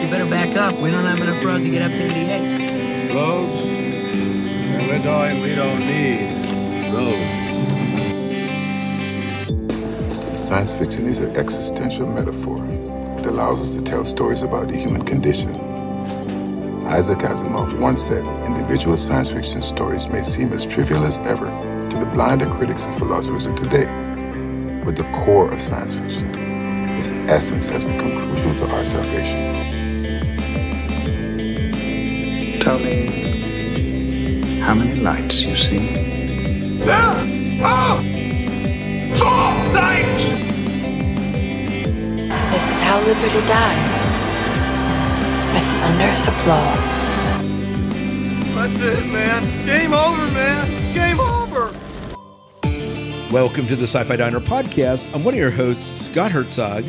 [0.00, 0.78] You better back up.
[0.80, 3.14] We don't have enough road to get up to 88.
[3.14, 3.66] Roads?
[4.76, 6.44] Illinois, we don't need
[6.92, 7.46] roads.
[10.42, 12.58] Science fiction is an existential metaphor.
[13.18, 15.54] It allows us to tell stories about the human condition.
[16.86, 21.46] Isaac Asimov once said, individual science fiction stories may seem as trivial as ever
[21.90, 23.86] to the blinder critics and philosophers of today.
[24.84, 26.30] But the core of science fiction,
[26.96, 29.75] its essence has become crucial to our salvation.
[32.66, 33.06] Tell me
[34.58, 35.78] how many lights you see.
[36.78, 36.96] There
[37.62, 38.02] are
[39.14, 40.22] four lights!
[42.34, 43.92] So this is how liberty dies.
[45.54, 46.88] With thunderous applause.
[48.56, 49.64] That's it, man.
[49.64, 50.92] Game over, man.
[50.92, 51.72] Game over.
[53.30, 55.06] Welcome to the Sci Fi Diner podcast.
[55.14, 56.82] I'm one of your hosts, Scott Herzog.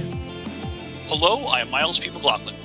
[1.05, 2.09] Hello, I am Miles P.
[2.09, 2.55] McLaughlin.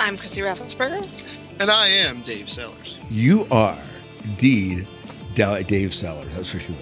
[0.00, 1.25] I'm Chrissy Raffensperger.
[1.58, 3.00] And I am Dave Sellers.
[3.10, 3.78] You are
[4.24, 4.86] indeed
[5.34, 6.74] Dave Sellers, that's for sure.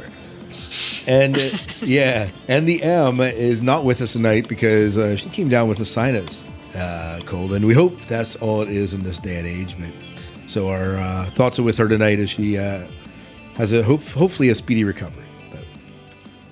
[1.07, 1.41] And uh,
[1.85, 5.81] yeah, and the M is not with us tonight because uh, she came down with
[5.81, 6.43] a sinus
[6.75, 9.77] uh, cold, and we hope that's all it is in this day and age.
[9.79, 9.91] But
[10.49, 12.87] so our uh, thoughts are with her tonight as she uh,
[13.57, 15.25] has a hope, hopefully a speedy recovery.
[15.51, 15.65] But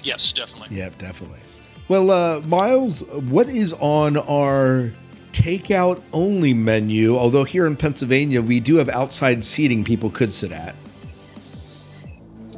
[0.02, 0.76] Yes, definitely.
[0.76, 1.40] yeah, definitely.
[1.88, 4.92] Well, uh, Miles, what is on our
[5.32, 7.16] takeout only menu?
[7.16, 10.74] Although here in Pennsylvania, we do have outside seating people could sit at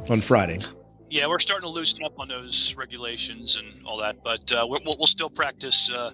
[0.09, 0.59] on Friday.
[1.09, 4.79] Yeah, we're starting to loosen up on those regulations and all that, but uh, we're,
[4.85, 6.09] we'll, we'll still practice uh,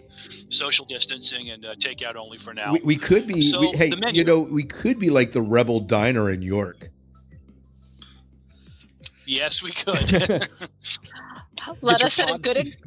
[0.50, 2.73] social distancing and uh, takeout only for now.
[2.73, 4.20] We, we could be, So, we, hey, menu.
[4.20, 6.90] you know, we could be like the Rebel Diner in York.
[9.25, 10.12] yes, we could.
[11.81, 12.78] Let us set a good ex-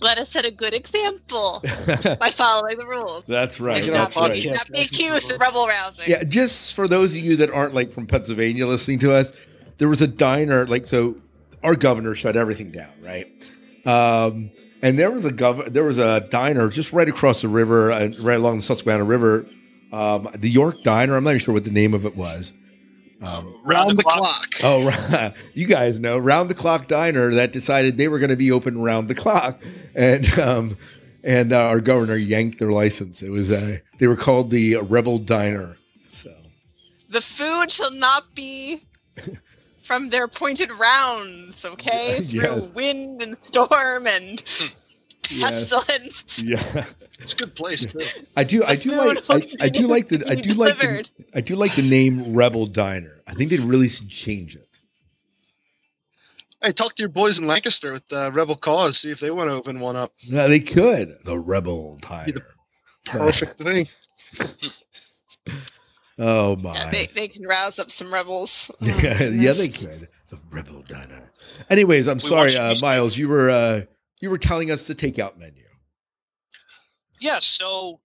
[0.00, 1.62] let us set a good example
[2.20, 3.24] by following the rules.
[3.24, 3.80] That's right.
[3.80, 4.44] Make it That's our right.
[4.44, 6.06] Not be accused of rebel rousing.
[6.08, 9.32] Yeah, just for those of you that aren't like from Pennsylvania listening to us,
[9.78, 11.16] there was a diner like so.
[11.62, 13.26] Our governor shut everything down, right?
[13.84, 14.50] Um,
[14.82, 18.10] and there was a gov- there was a diner just right across the river, uh,
[18.20, 19.46] right along the Susquehanna River,
[19.92, 21.16] um, the York Diner.
[21.16, 22.52] I'm not even sure what the name of it was.
[23.20, 24.20] Um, Round the clock.
[24.20, 24.48] clock.
[24.64, 28.52] oh, you guys know round the clock diner that decided they were going to be
[28.52, 29.60] open round the clock,
[29.94, 30.76] and um,
[31.24, 33.22] and uh, our governor yanked their license.
[33.22, 35.76] It was uh, they were called the Rebel Diner.
[36.12, 36.32] So.
[37.08, 38.76] The food shall not be
[39.78, 42.18] from their pointed rounds, okay?
[42.22, 42.68] Through Yes.
[42.68, 44.40] wind and storm and
[45.36, 45.70] Yes.
[45.72, 46.42] pestilence.
[46.42, 46.84] Yeah,
[47.20, 47.98] It's a good place too.
[48.36, 48.62] I do.
[48.64, 49.18] I do like.
[49.30, 50.24] I, I do like the.
[50.30, 50.76] I do like.
[50.78, 51.10] The.
[51.34, 53.20] I do like the name Rebel Diner.
[53.26, 54.66] I think they really should change it.
[56.62, 58.98] Hey, talk to your boys in Lancaster with uh, Rebel Cause.
[58.98, 60.12] See if they want to open one up.
[60.22, 61.18] Yeah, they could.
[61.24, 62.32] The Rebel Diner.
[62.32, 62.42] the-
[63.04, 63.86] Perfect thing.
[66.18, 66.74] Oh my.
[66.74, 68.70] Yeah, they, they can rouse up some rebels.
[68.80, 70.08] yeah, yeah, they could.
[70.28, 71.32] The Rebel Diner.
[71.70, 73.16] Anyways, I'm We sorry, want you to uh, Miles.
[73.16, 73.82] You were uh,
[74.20, 75.64] you were telling us the takeout menu.
[77.20, 78.00] Yes, so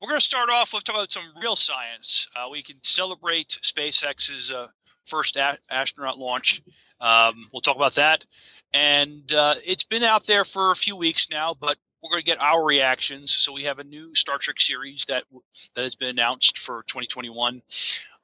[0.00, 2.28] we're going to start off with talking about some real science.
[2.34, 4.66] Uh, we can celebrate SpaceX's uh,
[5.06, 6.62] first a- astronaut launch.
[7.00, 8.24] Um, we'll talk about that.
[8.72, 12.26] And uh, it's been out there for a few weeks now, but we're going to
[12.26, 13.32] get our reactions.
[13.32, 15.24] So we have a new Star Trek series that
[15.74, 17.62] that has been announced for 2021.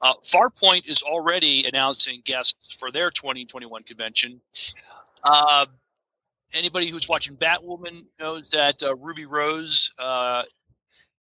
[0.01, 4.41] Uh, Farpoint is already announcing guests for their 2021 convention.
[5.23, 5.65] Uh,
[6.53, 10.43] anybody who's watching Batwoman knows that uh, Ruby Rose, uh,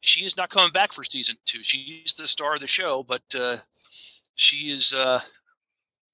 [0.00, 1.62] she is not coming back for season two.
[1.62, 3.56] She's the star of the show, but uh,
[4.34, 5.18] she is uh,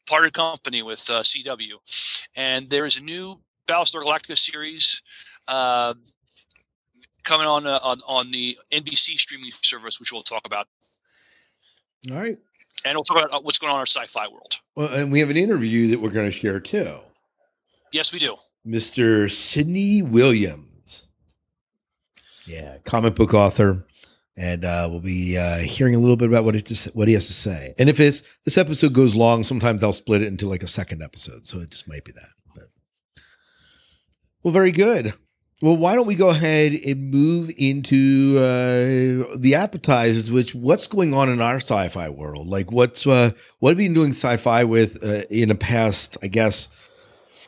[0.08, 1.74] parted company with uh, CW.
[2.34, 5.02] And there is a new Battlestar Galactica series
[5.48, 5.94] uh,
[7.24, 10.66] coming on, uh, on on the NBC streaming service, which we'll talk about,
[12.10, 12.36] All right.
[12.84, 14.56] and we'll talk about what's going on in our sci-fi world.
[14.76, 16.98] Well, and we have an interview that we're going to share too.
[17.92, 18.36] Yes, we do.
[18.66, 19.30] Mr.
[19.30, 21.06] Sidney Williams.
[22.46, 23.84] Yeah, comic book author.
[24.38, 27.14] And uh, we'll be uh, hearing a little bit about what, it just, what he
[27.14, 27.72] has to say.
[27.78, 28.22] And if this
[28.58, 31.48] episode goes long, sometimes I'll split it into like a second episode.
[31.48, 32.28] So it just might be that.
[32.54, 32.68] But.
[34.42, 35.14] Well, very good.
[35.62, 40.30] Well, why don't we go ahead and move into uh, the appetizers?
[40.30, 42.46] Which what's going on in our sci-fi world?
[42.46, 43.30] Like, what's uh,
[43.60, 46.18] what have you been doing sci-fi with uh, in the past?
[46.22, 46.68] I guess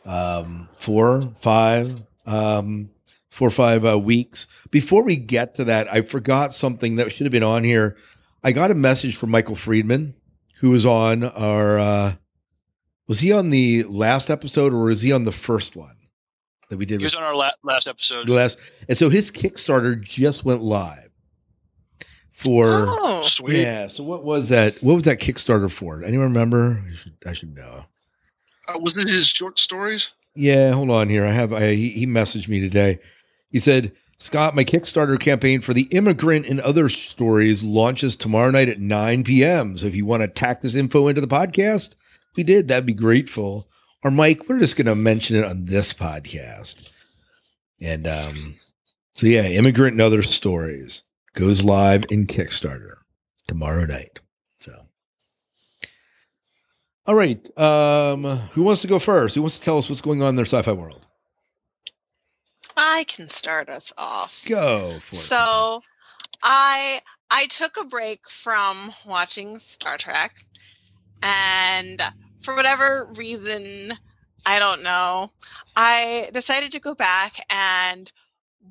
[0.05, 2.91] um, four, five, um,
[3.31, 4.47] four or five uh, weeks.
[4.71, 7.97] Before we get to that, I forgot something that should have been on here.
[8.43, 10.15] I got a message from Michael Friedman,
[10.61, 11.79] who was on our.
[11.79, 12.12] Uh,
[13.06, 15.97] was he on the last episode or was he on the first one
[16.69, 17.00] that we did?
[17.00, 18.27] He was on our la- last episode.
[18.29, 18.59] The last,
[18.89, 21.09] and so his Kickstarter just went live.
[22.31, 23.62] for Oh, Sweet.
[23.62, 23.89] yeah.
[23.89, 24.77] So what was that?
[24.83, 26.03] What was that Kickstarter for?
[26.05, 26.83] Anyone remember?
[26.87, 27.87] I should I should know.
[28.69, 30.12] Uh, was it his short stories?
[30.35, 31.26] Yeah, hold on here.
[31.26, 32.99] I have I, he, he messaged me today.
[33.50, 38.69] He said, "Scott, my Kickstarter campaign for the immigrant and other stories launches tomorrow night
[38.69, 39.79] at 9 p.m.
[39.79, 41.97] So if you want to tack this info into the podcast,
[42.37, 42.69] we did.
[42.69, 43.69] That'd be grateful.
[44.05, 46.93] Or Mike, we're just going to mention it on this podcast.
[47.81, 48.55] And um,
[49.14, 51.03] so yeah, immigrant and other stories
[51.35, 52.94] goes live in Kickstarter
[53.49, 54.21] tomorrow night.
[57.08, 57.58] So." All right.
[57.58, 59.34] Um, who wants to go first?
[59.34, 61.06] Who wants to tell us what's going on in their sci-fi world?
[62.76, 64.44] I can start us off.
[64.49, 65.19] Go for it.
[65.19, 65.82] So,
[66.43, 67.00] I
[67.31, 68.76] I took a break from
[69.06, 70.38] watching Star Trek,
[71.22, 72.00] and
[72.40, 73.96] for whatever reason,
[74.46, 75.32] I don't know,
[75.76, 78.11] I decided to go back and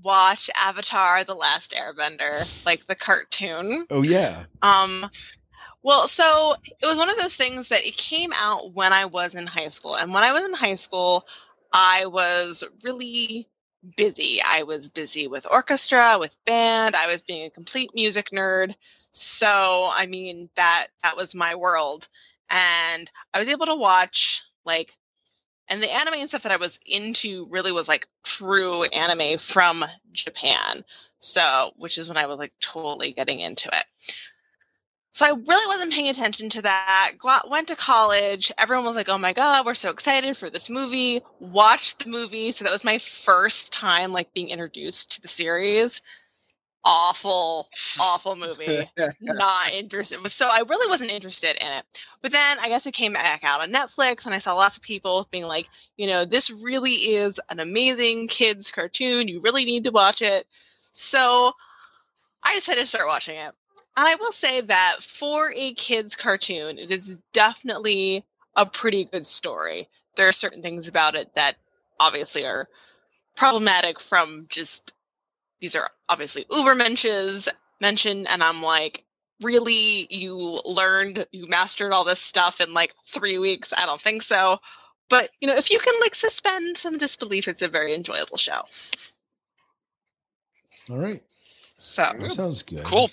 [0.04, 3.86] watch Avatar: The Last Airbender, like the cartoon.
[3.90, 4.46] Oh yeah.
[4.62, 5.06] Um,
[5.88, 9.36] well, so it was one of those things that it came out when I was
[9.36, 9.96] in high school.
[9.96, 11.26] And when I was in high school,
[11.72, 13.48] I was really
[13.96, 14.40] busy.
[14.46, 16.98] I was busy with orchestra, with band.
[16.98, 18.76] I was being a complete music nerd.
[19.12, 19.48] So,
[19.90, 22.10] I mean, that that was my world.
[22.50, 24.92] And I was able to watch like
[25.70, 29.86] and the anime and stuff that I was into really was like true anime from
[30.12, 30.84] Japan.
[31.20, 34.16] So, which is when I was like totally getting into it.
[35.18, 37.14] So I really wasn't paying attention to that.
[37.18, 38.52] Got, went to college.
[38.56, 42.52] Everyone was like, "Oh my god, we're so excited for this movie!" Watched the movie.
[42.52, 46.04] So that was my first time like being introduced to the series.
[46.86, 47.68] Awful,
[48.00, 48.84] awful movie.
[49.20, 50.20] Not interested.
[50.30, 51.84] So I really wasn't interested in it.
[52.22, 54.84] But then I guess it came back out on Netflix, and I saw lots of
[54.84, 55.68] people being like,
[55.98, 59.28] "You know, this really is an amazing kids cartoon.
[59.28, 60.46] You really need to watch it."
[60.92, 61.54] So
[62.44, 63.56] I decided to start watching it.
[63.98, 68.24] And I will say that for a kids cartoon, it is definitely
[68.56, 69.88] a pretty good story.
[70.16, 71.56] There are certain things about it that
[72.00, 72.68] obviously are
[73.36, 74.94] problematic from just
[75.62, 77.50] these are obviously uber mentions
[77.82, 79.04] mentioned and I'm like
[79.44, 84.24] really you learned you mastered all this stuff in like 3 weeks I don't think
[84.24, 84.58] so
[85.10, 88.62] but you know if you can like suspend some disbelief it's a very enjoyable show
[90.90, 91.22] All right.
[91.78, 92.84] so That sounds good.
[92.84, 93.10] Cool.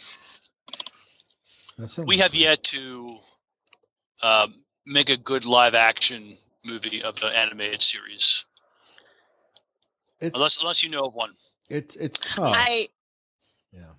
[1.79, 3.17] That sounds We have yet to
[4.23, 4.55] um,
[4.87, 8.45] make a good live action movie of the animated series,
[10.21, 11.33] It's unless unless you know of one.
[11.69, 12.55] it's it's tough.
[12.57, 12.87] I
[13.73, 13.93] yeah.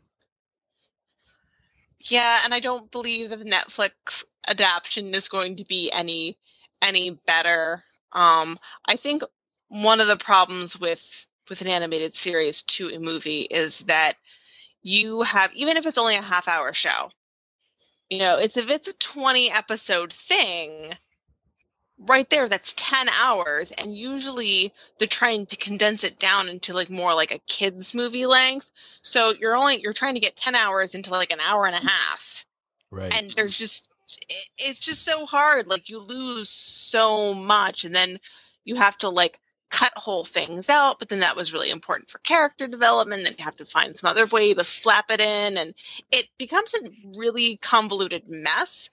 [1.99, 6.37] Yeah, and I don't believe that the Netflix adaptation is going to be any
[6.81, 7.83] any better.
[8.13, 9.23] Um, I think
[9.67, 14.13] one of the problems with with an animated series to a movie is that
[14.81, 17.09] you have even if it's only a half hour show,
[18.09, 20.93] you know, it's if it's a 20 episode thing,
[21.97, 26.89] right there that's 10 hours and usually they're trying to condense it down into like
[26.89, 28.71] more like a kids movie length.
[29.01, 31.87] So you're only you're trying to get 10 hours into like an hour and a
[31.87, 32.45] half.
[32.91, 33.13] Right.
[33.13, 33.91] and there's just
[34.29, 35.67] it, it's just so hard.
[35.67, 38.19] Like you lose so much and then
[38.63, 39.39] you have to like
[39.75, 43.23] cut whole things out but then that was really important for character development.
[43.23, 45.73] Then you have to find some other way to slap it in and
[46.11, 48.89] it becomes a really convoluted mess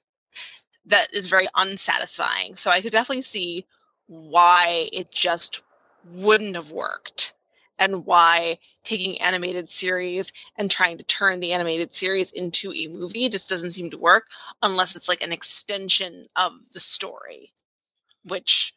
[0.87, 2.57] that is very unsatisfying.
[2.57, 3.65] So i could definitely see
[4.09, 5.63] why it just
[6.05, 7.35] wouldn't have worked
[7.79, 13.29] and why taking animated series and trying to turn the animated series into a movie
[13.29, 14.27] just doesn't seem to work
[14.63, 17.53] unless it's like an extension of the story,
[18.25, 18.73] which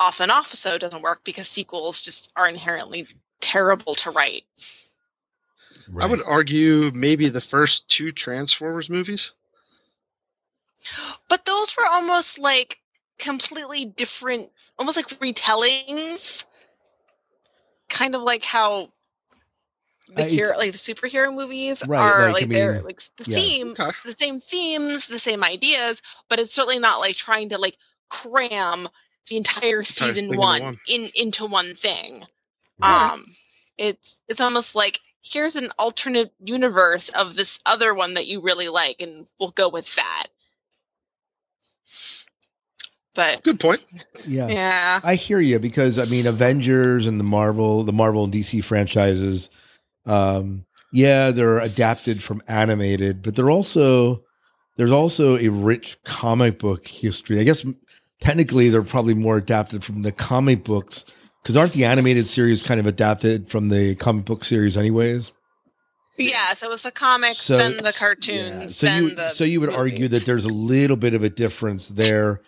[0.00, 3.06] often also doesn't work because sequels just are inherently
[3.40, 4.44] terrible to write.
[5.92, 6.04] right.
[6.04, 9.32] I would argue maybe the first two Transformers movies.
[11.28, 12.80] But those were almost like
[13.18, 16.46] completely different, almost like retellings.
[17.88, 18.88] Kind of like how
[20.08, 23.24] the I- hero, like the superhero movies Right, are like, like, they're mean, like the
[23.30, 23.36] yeah.
[23.38, 23.90] theme, Okay.
[24.04, 27.76] the same themes, the same ideas, but it's certainly not like trying to like
[28.08, 28.88] cram
[29.28, 30.78] the entire thing season into one, one.
[30.92, 32.24] in into one thing.
[32.80, 33.10] Right.
[33.12, 33.24] Um,
[33.78, 38.68] it's it's almost like here's an alternate universe of this other one that you really
[38.68, 40.26] like, and we'll go with that.
[43.14, 43.84] But Good point.
[44.26, 44.46] yeah.
[44.48, 48.62] yeah, I hear you because I mean Avengers and the Marvel, the Marvel and DC
[48.62, 49.48] franchises,
[50.04, 54.22] um, yeah, they're adapted from animated, but they're also
[54.76, 57.40] there's also a rich comic book history.
[57.40, 57.78] I guess m-
[58.20, 61.04] technically they're probably more adapted from the comic books
[61.42, 65.32] because aren't the animated series kind of adapted from the comic book series anyways?
[66.18, 69.22] Yeah, so it was the comics, So- then the yeah, cartoons, So then you the
[69.34, 72.40] so you would argue that there's a little bit of a difference there.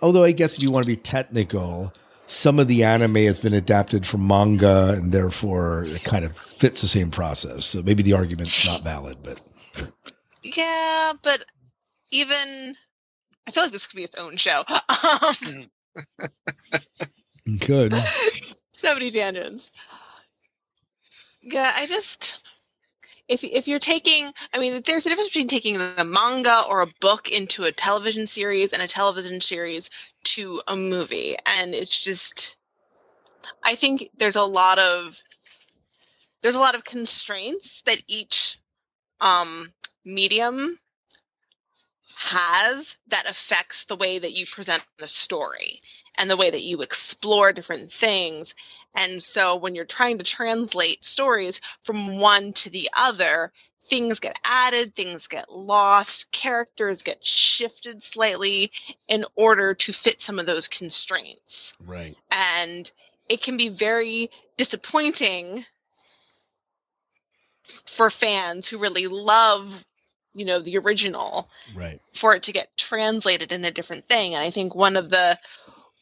[0.00, 3.54] Although I guess if you want to be technical, some of the anime has been
[3.54, 7.64] adapted from manga and therefore it kind of fits the same process.
[7.66, 9.40] So maybe the argument's not valid, but
[10.42, 11.44] Yeah, but
[12.12, 12.74] even
[13.46, 14.64] I feel like this could be its own show.
[14.68, 15.66] Um,
[17.44, 17.94] you could.
[18.72, 19.70] so many tangents.
[21.42, 22.40] Yeah, I just
[23.28, 26.92] if if you're taking, I mean, there's a difference between taking the manga or a
[27.00, 29.90] book into a television series and a television series
[30.24, 32.56] to a movie, and it's just,
[33.64, 35.20] I think there's a lot of
[36.42, 38.58] there's a lot of constraints that each
[39.20, 39.72] um,
[40.04, 40.78] medium
[42.16, 45.80] has that affects the way that you present the story
[46.18, 48.54] and the way that you explore different things.
[48.96, 54.38] And so when you're trying to translate stories from one to the other, things get
[54.44, 58.72] added, things get lost, characters get shifted slightly
[59.08, 61.74] in order to fit some of those constraints.
[61.84, 62.16] Right.
[62.30, 62.90] And
[63.28, 65.64] it can be very disappointing
[67.62, 69.84] for fans who really love,
[70.36, 72.00] you know, the original Right.
[72.12, 74.34] for it to get translated in a different thing.
[74.34, 75.38] And I think one of the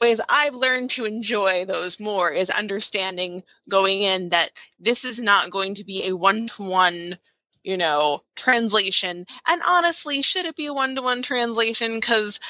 [0.00, 4.50] ways I've learned to enjoy those more is understanding going in that
[4.80, 7.16] this is not going to be a one to one,
[7.62, 9.24] you know, translation.
[9.48, 11.94] And honestly, should it be a one to one translation?
[11.94, 12.40] Because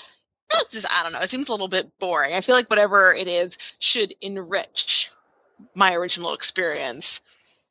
[0.50, 2.32] that's just, I don't know, it seems a little bit boring.
[2.32, 5.10] I feel like whatever it is should enrich
[5.76, 7.20] my original experience.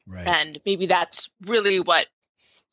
[0.07, 0.27] Right.
[0.27, 2.05] And maybe that's really what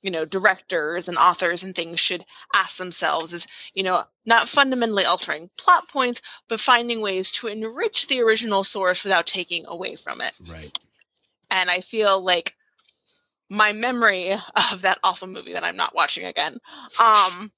[0.02, 5.04] you know directors and authors and things should ask themselves is you know not fundamentally
[5.04, 10.20] altering plot points but finding ways to enrich the original source without taking away from
[10.20, 10.78] it Right.
[11.50, 12.54] and i feel like
[13.50, 14.30] my memory
[14.72, 16.52] of that awful movie that i'm not watching again
[17.00, 17.50] um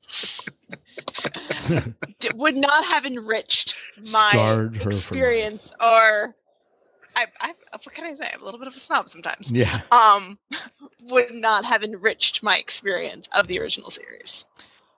[2.19, 3.75] d- would not have enriched
[4.11, 4.97] my Scarred her for life.
[4.99, 6.35] experience or
[7.17, 7.53] I, I
[7.85, 9.81] what can i say i'm a little bit of a snob sometimes Yeah.
[9.91, 10.39] um
[11.11, 14.47] would not have enriched my experience of the original series.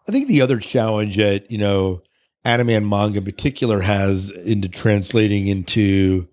[0.06, 2.02] I think the other challenge that, you know,
[2.44, 6.28] anime and manga in particular has into translating into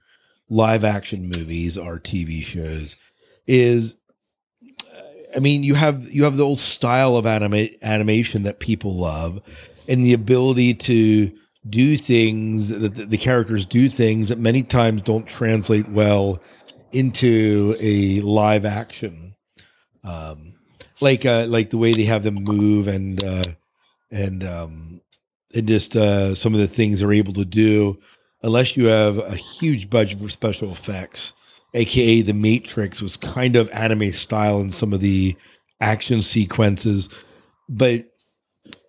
[0.50, 2.98] live action movies or TV shows
[3.48, 3.96] is
[5.34, 9.42] I mean, you have you have the old style of anime animation that people love
[9.88, 11.32] and the ability to
[11.70, 16.42] do things that the, characters do things that many times don't translate well
[16.92, 19.36] into a live action.
[20.04, 20.52] Um
[21.02, 23.44] like uh like the way they have them move and uh
[24.12, 25.02] and um
[25.54, 28.00] and just uh some of the things they're able to do
[28.44, 31.34] unless you have a huge budget for special effects
[31.74, 35.36] aka the matrix was kind of anime style in some of the
[35.82, 37.10] action sequences
[37.68, 38.06] but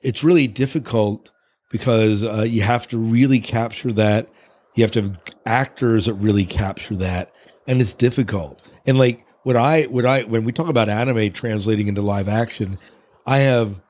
[0.03, 1.31] it's really difficult
[1.73, 4.29] because uh, you have to really capture that.
[4.77, 7.33] You have to have actors that really capture that.
[7.67, 8.61] And it's difficult.
[8.87, 12.79] And like what i what i when we talk about anime translating into live action
[13.27, 13.81] i have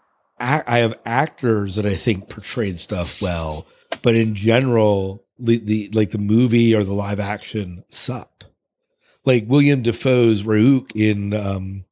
[0.41, 3.67] i have actors that i think portrayed stuff well.
[4.03, 8.49] But in general the, the like the movie or the live action sucked.
[9.25, 11.85] Like william Dafoe's Ryuk in um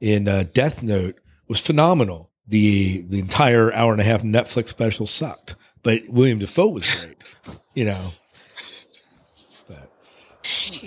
[0.00, 1.16] in uh, death note
[1.48, 6.68] was phenomenal the the entire hour and a half netflix special sucked but william Dafoe
[6.68, 7.34] was great
[7.74, 8.10] you know
[9.68, 9.90] but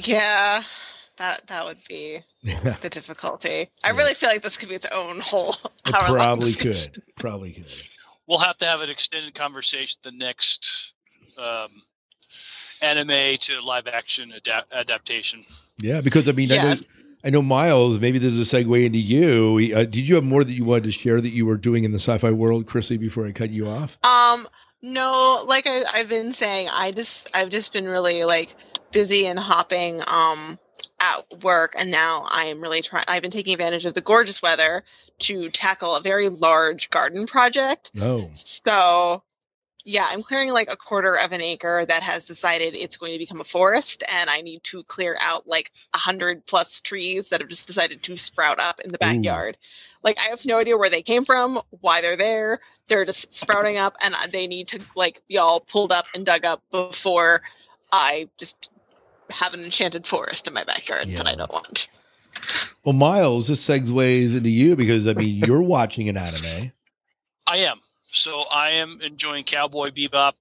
[0.07, 0.61] Yeah,
[1.17, 3.65] that that would be the difficulty.
[3.83, 5.49] I really feel like this could be its own whole.
[5.87, 6.93] It hour-long probably discussion.
[6.93, 7.15] could.
[7.15, 7.65] Probably could.
[8.27, 10.93] We'll have to have an extended conversation the next
[11.41, 11.69] um,
[12.83, 15.41] anime to live action adap- adaptation.
[15.79, 16.85] Yeah, because I mean, Yes.
[16.85, 16.96] I know,
[17.27, 17.99] I know Miles.
[17.99, 19.75] Maybe there's a segue into you.
[19.75, 21.91] Uh, did you have more that you wanted to share that you were doing in
[21.91, 22.95] the sci-fi world, Chrissy?
[22.95, 23.97] Before I cut you off.
[24.01, 24.47] Um,
[24.81, 28.55] no, like I, I've been saying, I just I've just been really like
[28.93, 30.57] busy and hopping um
[31.01, 33.03] at work, and now I am really trying.
[33.09, 34.85] I've been taking advantage of the gorgeous weather
[35.19, 37.91] to tackle a very large garden project.
[37.99, 39.21] Oh, So,
[39.87, 43.17] yeah, I'm clearing like a quarter of an acre that has decided it's going to
[43.17, 47.39] become a forest, and I need to clear out like a hundred plus trees that
[47.39, 49.57] have just decided to sprout up in the backyard.
[50.03, 52.59] Like, I have no idea where they came from, why they're there.
[52.89, 56.43] They're just sprouting up, and they need to like be all pulled up and dug
[56.43, 57.41] up before
[57.89, 58.69] I just
[59.29, 61.89] have an enchanted forest in my backyard that I don't want.
[62.83, 66.73] well, Miles, this segues into you because I mean, you're watching an anime.
[67.47, 67.77] I am.
[68.17, 70.33] So I am enjoying Cowboy Bebop.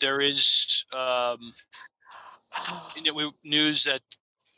[0.00, 1.38] There is um,
[2.96, 4.00] you know, we- news that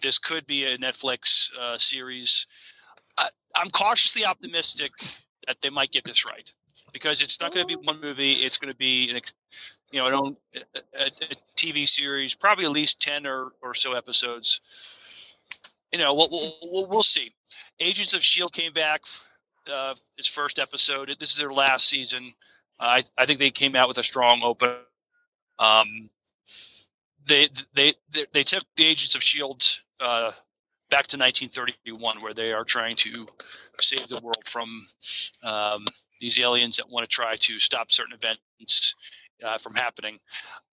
[0.00, 2.46] this could be a Netflix uh, series.
[3.16, 4.92] I, I'm cautiously optimistic
[5.46, 6.52] that they might get this right
[6.92, 8.30] because it's not going to be one movie.
[8.30, 9.20] It's going to be an,
[9.90, 11.10] you know, an own, a, a,
[11.56, 14.60] TV series, probably at least ten or, or so episodes.
[15.92, 17.32] You know, we'll, we'll, we'll see.
[17.80, 19.02] Agents of Shield came back.
[19.70, 21.14] Uh, its first episode.
[21.18, 22.32] This is their last season.
[22.80, 24.74] I I think they came out with a strong open.
[25.58, 26.10] Um,
[27.26, 29.62] they they they, they took the Agents of Shield
[30.00, 30.30] uh,
[30.90, 33.26] back to 1931, where they are trying to
[33.80, 34.86] save the world from
[35.42, 35.84] um,
[36.20, 38.94] these aliens that want to try to stop certain events
[39.44, 40.14] uh, from happening.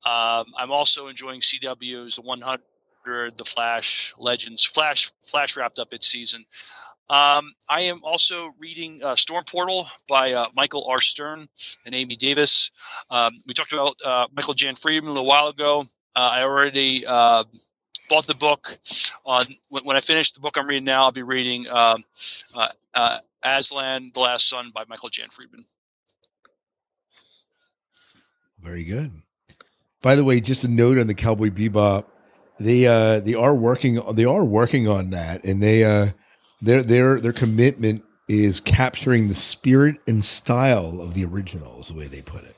[0.06, 4.64] Um, I'm also enjoying CW's The 100, The Flash, Legends.
[4.64, 6.46] Flash Flash wrapped up its season.
[7.08, 11.02] Um, I am also reading uh, Storm Portal by uh, Michael R.
[11.02, 11.46] Stern
[11.86, 12.72] and Amy Davis.
[13.12, 15.86] Um, we talked about uh, Michael Jan Friedman a little while ago.
[16.16, 17.44] Uh, I already uh,
[18.10, 18.78] bought the book.
[19.24, 22.04] On when, when, I finish the book I'm reading now, I'll be reading um,
[22.56, 25.66] uh, Aslan: The Last Son by Michael Jan Friedman.
[28.60, 29.12] Very good.
[30.02, 32.06] By the way, just a note on the Cowboy Bebop.
[32.60, 36.12] They uh they are working they are working on that and they uh
[36.66, 42.08] their their their commitment is capturing the spirit and style of the originals, the way
[42.08, 42.56] they put it.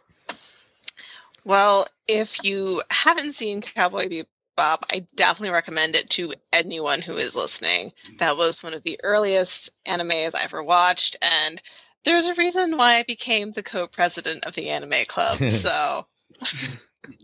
[1.43, 7.35] Well, if you haven't seen Cowboy Bebop, I definitely recommend it to anyone who is
[7.35, 7.91] listening.
[8.19, 11.61] That was one of the earliest animes I ever watched, and
[12.05, 15.37] there's a reason why I became the co-president of the anime club.
[15.49, 16.07] so,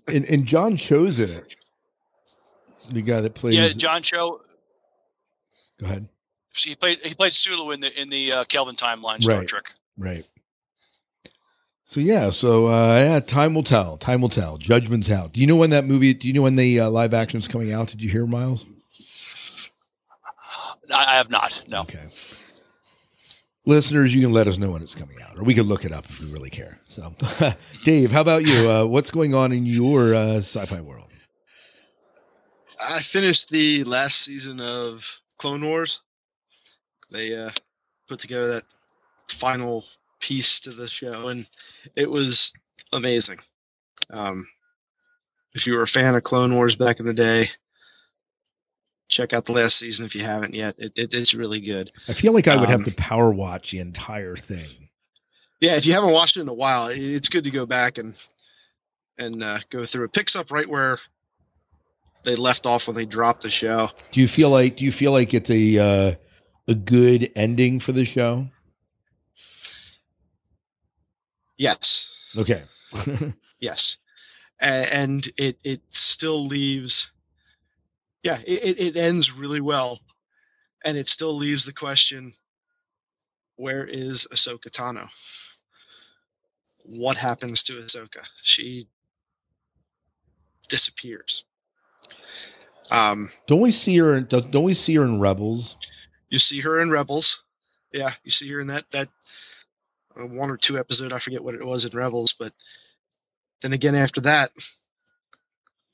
[0.08, 1.56] and, and John Cho's in it.
[2.90, 3.56] The guy that plays.
[3.56, 4.42] Yeah, John Cho.
[5.80, 6.10] Go ahead
[6.54, 9.48] he played he played Sulu in the in the uh, Kelvin timeline Star right.
[9.48, 9.72] Trek.
[9.98, 10.28] Right.
[11.86, 13.98] So yeah, so uh, yeah, time will tell.
[13.98, 14.58] Time will tell.
[14.58, 15.34] Judgment's out.
[15.34, 16.14] Do you know when that movie?
[16.14, 17.90] Do you know when the uh, live action is coming out?
[17.90, 18.66] Did you hear, Miles?
[20.92, 21.64] I, I have not.
[21.68, 21.82] No.
[21.82, 22.04] Okay.
[23.66, 25.94] Listeners, you can let us know when it's coming out, or we can look it
[25.94, 26.82] up if we really care.
[26.88, 27.14] So,
[27.86, 28.70] Dave, how about you?
[28.70, 31.08] Uh, what's going on in your uh, sci-fi world?
[32.92, 36.02] I finished the last season of Clone Wars.
[37.14, 37.52] They uh,
[38.08, 38.66] put together that
[39.30, 39.86] final
[40.20, 41.48] piece to the show, and
[41.96, 42.54] it was
[42.92, 43.38] amazing.
[44.10, 44.48] Um,
[45.54, 47.50] if you were a fan of Clone Wars back in the day,
[49.08, 50.76] check out the last season if you haven't yet.
[50.78, 51.92] It, it it's really good.
[52.10, 54.90] I feel like I would um, have to power watch the entire thing.
[55.62, 58.16] Yeah, if you haven't watched it in a while, it's good to go back and
[59.18, 60.06] and uh, go through.
[60.06, 61.00] It picks up right where
[62.24, 63.90] they left off when they dropped the show.
[64.12, 66.16] Do you feel like do you feel like it's a uh,
[66.68, 68.48] a good ending for the show?
[71.58, 72.10] Yes.
[72.38, 72.64] Okay.
[73.60, 73.98] yes,
[74.60, 77.12] and it it still leaves.
[78.24, 80.00] Yeah, it, it ends really well,
[80.86, 82.34] and it still leaves the question:
[83.56, 85.08] Where is Ahsoka Tano?
[86.86, 88.28] What happens to Ahsoka?
[88.42, 88.88] She
[90.70, 91.46] disappears.
[92.92, 94.22] Um, don't we see her?
[94.22, 95.78] Does don't we see her in Rebels?
[96.34, 97.44] You see her in Rebels.
[97.92, 99.08] Yeah, you see her in that that
[100.20, 101.14] uh, one or two episode.
[101.14, 102.52] I forget what it was in Rebels, but
[103.62, 104.50] then again after that,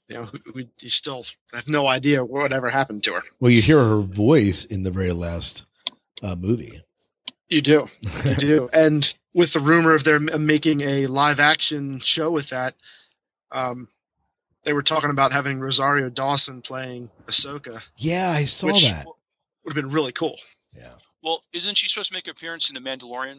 [0.07, 3.23] you know, we, we still have no idea whatever happened to her.
[3.41, 5.65] Well, you hear her voice in the very last
[6.23, 6.85] uh, movie.
[7.49, 7.89] You do,
[8.23, 12.75] you do, and with the rumor of their making a live action show with that,
[13.51, 13.89] um,
[14.63, 17.83] they were talking about having Rosario Dawson playing Ahsoka.
[17.97, 19.05] Yeah, I saw that
[19.69, 20.35] would have been really cool.
[20.75, 20.93] Yeah.
[21.23, 23.35] Well, isn't she supposed to make an appearance in The Mandalorian?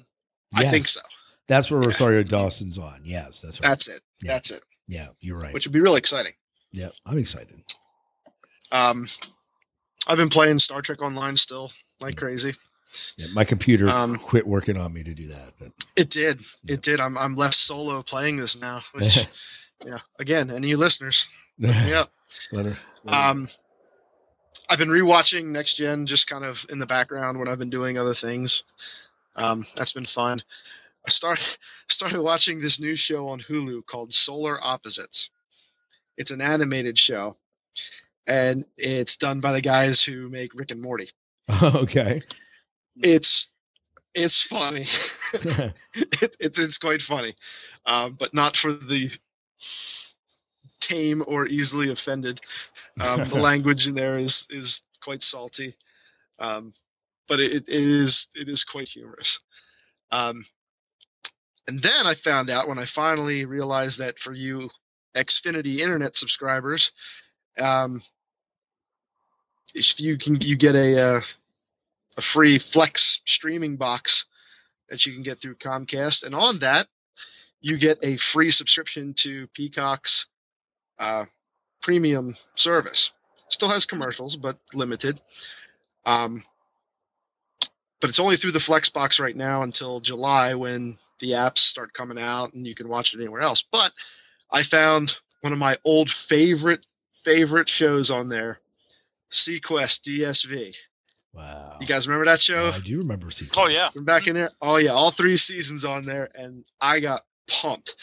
[0.53, 0.65] Yes.
[0.65, 1.01] I think so.
[1.49, 1.89] That's where yeah.
[1.89, 3.01] Rosario Dawson's on.
[3.05, 3.69] Yes, that's right.
[3.69, 4.03] That's it.
[4.23, 4.33] Yeah.
[4.33, 4.63] That's it.
[4.87, 5.53] Yeah, you're right.
[5.53, 6.33] Which would be really exciting.
[6.73, 7.61] Yeah, I'm excited.
[8.73, 9.09] Um,
[10.07, 12.55] I've been playing Star Trek Online still like crazy.
[13.17, 16.41] Yeah, my computer um, quit working on me to do that, but it did.
[16.65, 16.75] Yeah.
[16.75, 17.01] It did.
[17.01, 18.81] I'm I'm left solo playing this now.
[18.95, 19.27] Which,
[19.87, 19.99] yeah.
[20.19, 21.29] Again, any listeners?
[21.59, 22.05] Yeah.
[22.53, 23.31] Let her, let her.
[23.31, 23.49] Um,
[24.69, 27.99] I've been rewatching Next Gen just kind of in the background when I've been doing
[27.99, 28.65] other things.
[29.37, 30.43] Um, that's been fun.
[31.07, 31.59] I started
[31.89, 35.31] started watching this new show on Hulu called Solar Opposites.
[36.17, 37.35] It's an animated show,
[38.27, 41.09] and it's done by the guys who make Rick and Morty.
[41.63, 42.23] okay.
[42.97, 43.51] It's
[44.15, 44.83] it's funny.
[45.33, 47.35] it, it's it's quite funny,
[47.87, 49.11] um, but not for the
[50.91, 52.41] tame or easily offended.
[53.01, 55.75] Um, the language in there is is quite salty,
[56.39, 56.75] um,
[57.29, 59.41] but it, it is it is quite humorous.
[60.11, 60.45] Um,
[61.67, 64.69] and then I found out when I finally realized that for you
[65.15, 66.93] Xfinity Internet subscribers,
[67.59, 68.03] um,
[69.75, 71.21] if you can you get a uh,
[72.19, 74.27] a free Flex streaming box
[74.91, 76.87] that you can get through Comcast, and on that
[77.63, 80.27] you get a free subscription to Peacock's
[81.01, 81.25] uh,
[81.83, 83.11] premium service.
[83.49, 85.21] Still has commercials, but limited.
[86.07, 86.45] Um,
[88.01, 91.93] but it's only through the Flex box right now until July when the apps start
[91.93, 93.63] coming out and you can watch it anywhere else.
[93.63, 93.93] But
[94.51, 96.85] I found one of my old favorite
[97.25, 98.61] favorite shows on there,
[99.31, 100.75] seaQuest DSV.
[101.33, 101.77] Wow.
[101.81, 102.71] You guys remember that show?
[102.75, 103.59] I do remember seaQuest.
[103.59, 103.89] Oh yeah.
[103.89, 104.51] From back in there.
[104.61, 107.97] Oh yeah, all three seasons on there, and I got pumped.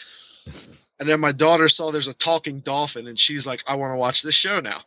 [0.99, 3.97] And then my daughter saw there's a talking dolphin, and she's like, "I want to
[3.97, 4.81] watch this show now."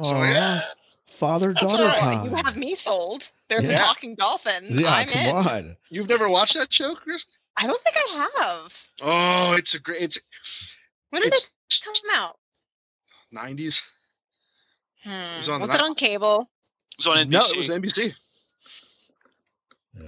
[0.00, 0.60] So yeah,
[1.08, 1.82] father daughter.
[1.82, 1.98] all right.
[2.00, 2.24] time.
[2.26, 3.30] You have me sold.
[3.48, 3.76] There's Yeah.
[3.76, 4.62] a talking dolphin.
[4.78, 5.36] yeah, I'm in.
[5.36, 5.76] on.
[5.90, 7.26] you've never watched that show, Chris?
[7.60, 8.28] I don't think I
[8.62, 8.88] have.
[9.02, 10.00] Oh, it's a great.
[10.00, 10.18] It's
[11.10, 12.38] When did it's it come out?
[13.34, 13.82] '90s.
[15.04, 15.10] Hmm.
[15.10, 16.42] was on Was it on cable?
[16.92, 17.30] It was on NBC.
[17.30, 18.14] No, it was NBC.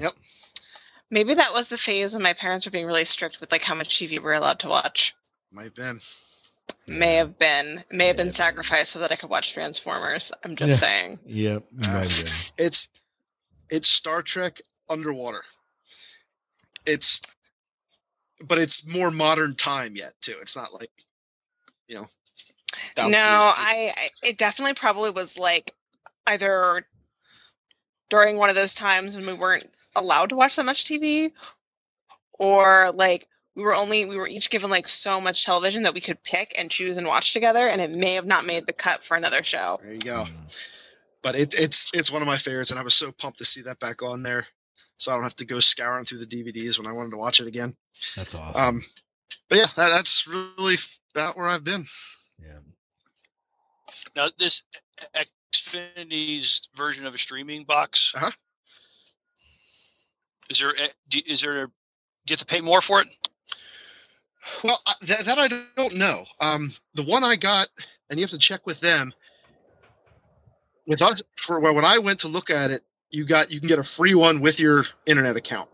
[0.01, 0.13] Yep.
[1.11, 3.75] Maybe that was the phase when my parents were being really strict with like how
[3.75, 5.15] much TV we were allowed to watch.
[5.53, 6.01] Might have been.
[6.87, 7.79] May have been.
[7.79, 10.33] It may have been sacrificed so that I could watch Transformers.
[10.45, 10.89] I'm just Yeah.
[10.89, 11.19] saying.
[11.27, 11.65] Yep.
[11.73, 12.67] you might have been.
[12.67, 12.89] It's
[13.69, 15.43] it's Star Trek underwater.
[16.87, 17.21] It's
[18.41, 20.37] but it's more modern time yet too.
[20.41, 20.91] It's not like
[21.89, 22.07] you know.
[22.97, 23.19] No.
[23.19, 25.73] I, I it definitely probably was like
[26.27, 26.83] either
[28.09, 31.31] during one of those times when we weren't allowed to watch that much TV
[32.39, 36.01] or like we were only we were each given like so much television that we
[36.01, 39.05] could pick and choose and watch together and it may have not made the cut
[39.05, 39.79] for another show.
[39.83, 40.25] There you go.
[40.25, 40.67] Mm.
[41.23, 43.63] But it, it's it's one of my favorites, and I was so pumped to see
[43.63, 44.47] that back on there,
[44.97, 47.41] so I don't have to go scouring through the DVDs when I wanted to watch
[47.41, 47.75] it again.
[48.17, 48.63] That's awesome.
[48.63, 48.85] Um,
[49.51, 50.77] but yeah, that, that's really
[51.15, 51.85] about where I've been.
[52.43, 52.59] yeah.
[54.17, 54.63] Now this
[55.55, 58.15] Xfinity's version of a streaming box.
[58.17, 58.31] Uh-huh.
[60.51, 60.73] Is there
[61.09, 63.09] do- is there do you have to pay more for it?
[64.65, 66.25] Well, that, that I don't know.
[66.41, 67.69] Um, the one I got,
[68.09, 69.13] and you have to check with them.
[70.87, 73.69] With us, for well, when I went to look at it, you got you can
[73.69, 75.71] get a free one with your internet account,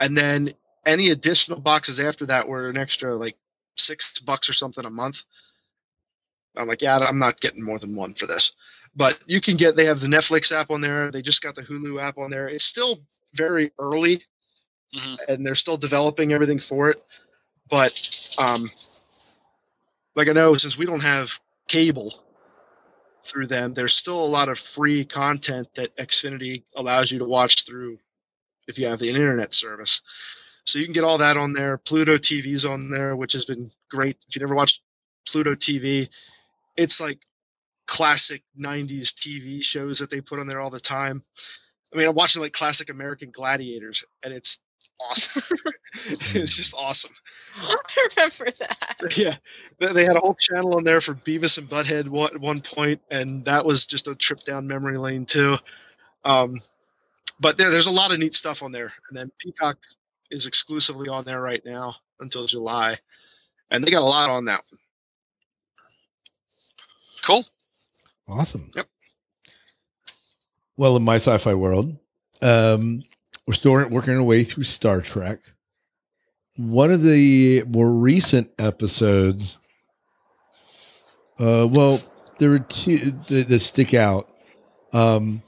[0.00, 0.54] and then
[0.86, 3.36] any additional boxes after that were an extra like
[3.76, 5.24] six bucks or something a month.
[6.56, 8.52] I'm like, yeah, I'm not getting more than one for this.
[8.96, 9.76] But you can get.
[9.76, 11.10] They have the Netflix app on there.
[11.10, 12.48] They just got the Hulu app on there.
[12.48, 13.00] It's still
[13.34, 14.22] very early,
[14.94, 15.18] Mhm.
[15.28, 17.02] and they're still developing everything for it.
[17.68, 18.64] But um,
[20.14, 21.38] like I know, since we don't have
[21.68, 22.14] cable
[23.24, 27.64] through them, there's still a lot of free content that Xfinity allows you to watch
[27.66, 27.98] through
[28.66, 30.00] if you have the internet service.
[30.64, 31.78] So you can get all that on there.
[31.78, 34.18] Pluto TV's on there, which has been great.
[34.28, 34.82] If you never watched
[35.26, 36.08] Pluto TV,
[36.76, 37.24] it's like
[37.86, 41.22] classic 90s TV shows that they put on there all the time.
[41.92, 44.58] I mean, I'm watching like classic American Gladiators, and it's
[45.00, 45.58] awesome.
[45.94, 47.12] it's just awesome.
[47.62, 47.74] I
[48.16, 48.84] remember that.
[49.16, 49.34] Yeah,
[49.78, 53.00] they they had a whole channel on there for Beavis and Butthead at one point,
[53.10, 55.56] and that was just a trip down memory lane too.
[56.24, 56.60] Um,
[57.40, 59.78] but there, there's a lot of neat stuff on there, and then Peacock
[60.30, 62.98] is exclusively on there right now until July,
[63.70, 64.80] and they got a lot on that one.
[67.22, 67.44] Cool.
[68.28, 68.70] Awesome.
[68.74, 68.86] Yep.
[70.78, 71.96] Well, in my sci-fi world,
[72.40, 73.02] um,
[73.48, 75.40] we're still working our way through Star Trek.
[76.56, 79.58] One of the more recent episodes,
[81.40, 82.00] uh, well,
[82.38, 84.30] there were two that, that stick out.
[84.92, 85.42] Um,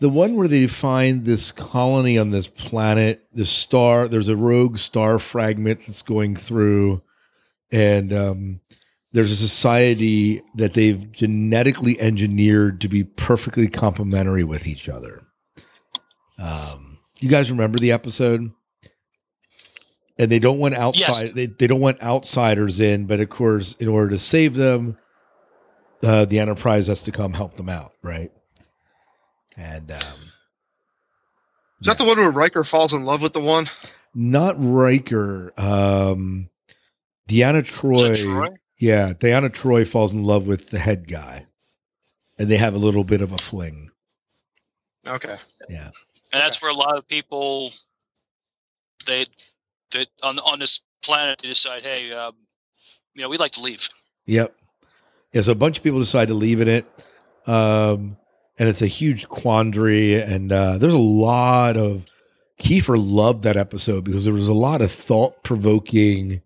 [0.00, 4.08] the one where they find this colony on this planet, this star.
[4.08, 7.00] There's a rogue star fragment that's going through,
[7.72, 8.60] and um,
[9.16, 15.22] there's a society that they've genetically engineered to be perfectly complementary with each other.
[16.38, 18.50] Um, you guys remember the episode?
[20.18, 21.22] And they don't want outside.
[21.22, 21.30] Yes.
[21.30, 24.98] They, they don't want outsiders in, but of course, in order to save them,
[26.02, 28.30] uh, the Enterprise has to come help them out, right?
[29.56, 29.98] And um,
[31.80, 33.70] Is that the one where Riker falls in love with the one?
[34.14, 35.54] not Riker.
[35.56, 36.50] Um,
[37.30, 38.54] Deanna Troi, Is it Troi?
[38.78, 41.46] Yeah, Deanna Troi falls in love with the head guy,
[42.38, 43.90] and they have a little bit of a fling.
[45.06, 45.34] Okay.
[45.68, 45.90] Yeah,
[46.32, 47.72] And that's where a lot of people
[49.06, 49.24] they
[49.92, 52.34] that on on this planet they decide, hey, um,
[53.14, 53.88] you know, we'd like to leave.
[54.26, 54.54] yep.
[55.32, 56.86] Yeah, so a bunch of people decide to leave in it,
[57.46, 58.16] um,
[58.58, 60.20] and it's a huge quandary.
[60.20, 62.06] And uh, there's a lot of
[62.60, 66.42] Kiefer loved that episode because there was a lot of thought provoking.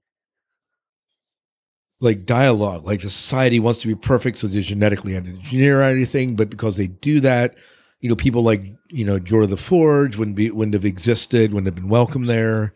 [2.03, 6.35] Like dialogue, like the society wants to be perfect, so they genetically engineer anything.
[6.35, 7.57] But because they do that,
[8.01, 11.67] you know, people like you know Geordi La Forge wouldn't be wouldn't have existed, wouldn't
[11.67, 12.75] have been welcome there.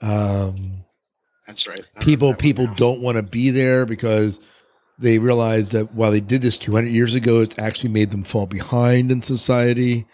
[0.00, 0.84] Um,
[1.46, 1.80] That's right.
[2.00, 2.74] People people now.
[2.74, 4.40] don't want to be there because
[4.98, 8.46] they realize that while they did this 200 years ago, it's actually made them fall
[8.46, 10.06] behind in society.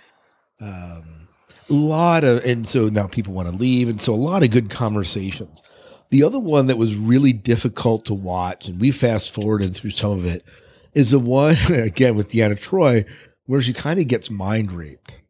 [0.61, 1.29] Um,
[1.69, 4.51] a lot of, and so now people want to leave, and so a lot of
[4.51, 5.63] good conversations.
[6.11, 10.13] The other one that was really difficult to watch, and we fast forwarded through some
[10.13, 10.45] of it,
[10.93, 13.09] is the one again with Deanna Troi,
[13.47, 15.21] where she kind of gets mind raped.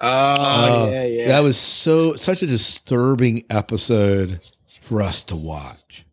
[0.00, 1.28] Oh Uh, yeah, yeah.
[1.28, 4.40] That was so such a disturbing episode
[4.82, 6.06] for us to watch.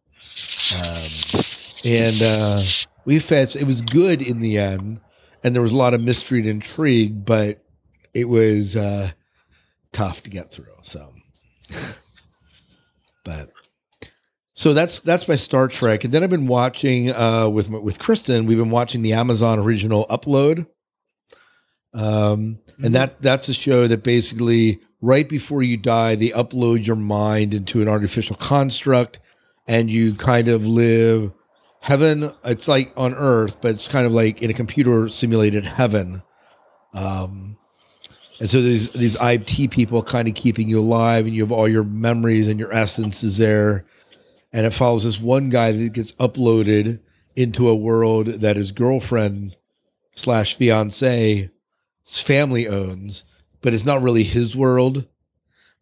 [0.75, 1.41] Um,
[1.85, 2.59] and uh,
[3.05, 3.55] we fast.
[3.55, 4.99] It was good in the end,
[5.43, 7.63] and there was a lot of mystery and intrigue, but
[8.13, 9.11] it was uh,
[9.91, 10.65] tough to get through.
[10.81, 11.13] So,
[13.25, 13.51] but
[14.53, 18.45] so that's that's my Star Trek, and then I've been watching uh, with with Kristen.
[18.45, 20.67] We've been watching the Amazon original Upload.
[21.93, 26.95] Um, and that that's a show that basically right before you die, they upload your
[26.95, 29.19] mind into an artificial construct,
[29.67, 31.31] and you kind of live
[31.81, 32.31] heaven.
[32.43, 36.21] It's like on Earth, but it's kind of like in a computer simulated heaven.
[36.93, 37.57] Um,
[38.39, 41.67] and so these these IT people kind of keeping you alive, and you have all
[41.67, 43.85] your memories and your essence is there.
[44.51, 47.01] And it follows this one guy that gets uploaded
[47.35, 49.55] into a world that his girlfriend
[50.13, 51.49] slash fiance
[52.05, 53.23] family owns,
[53.61, 55.05] but it's not really his world.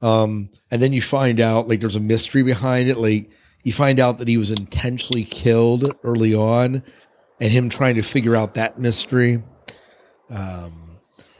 [0.01, 2.97] Um, and then you find out like there's a mystery behind it.
[2.97, 3.29] Like
[3.63, 6.83] you find out that he was intentionally killed early on,
[7.39, 9.41] and him trying to figure out that mystery.
[10.29, 10.82] Um,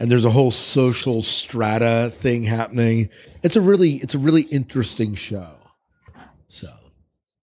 [0.04, 3.08] and there's a whole social strata thing happening.
[3.42, 5.48] It's a really, it's a really interesting show.
[6.50, 6.68] So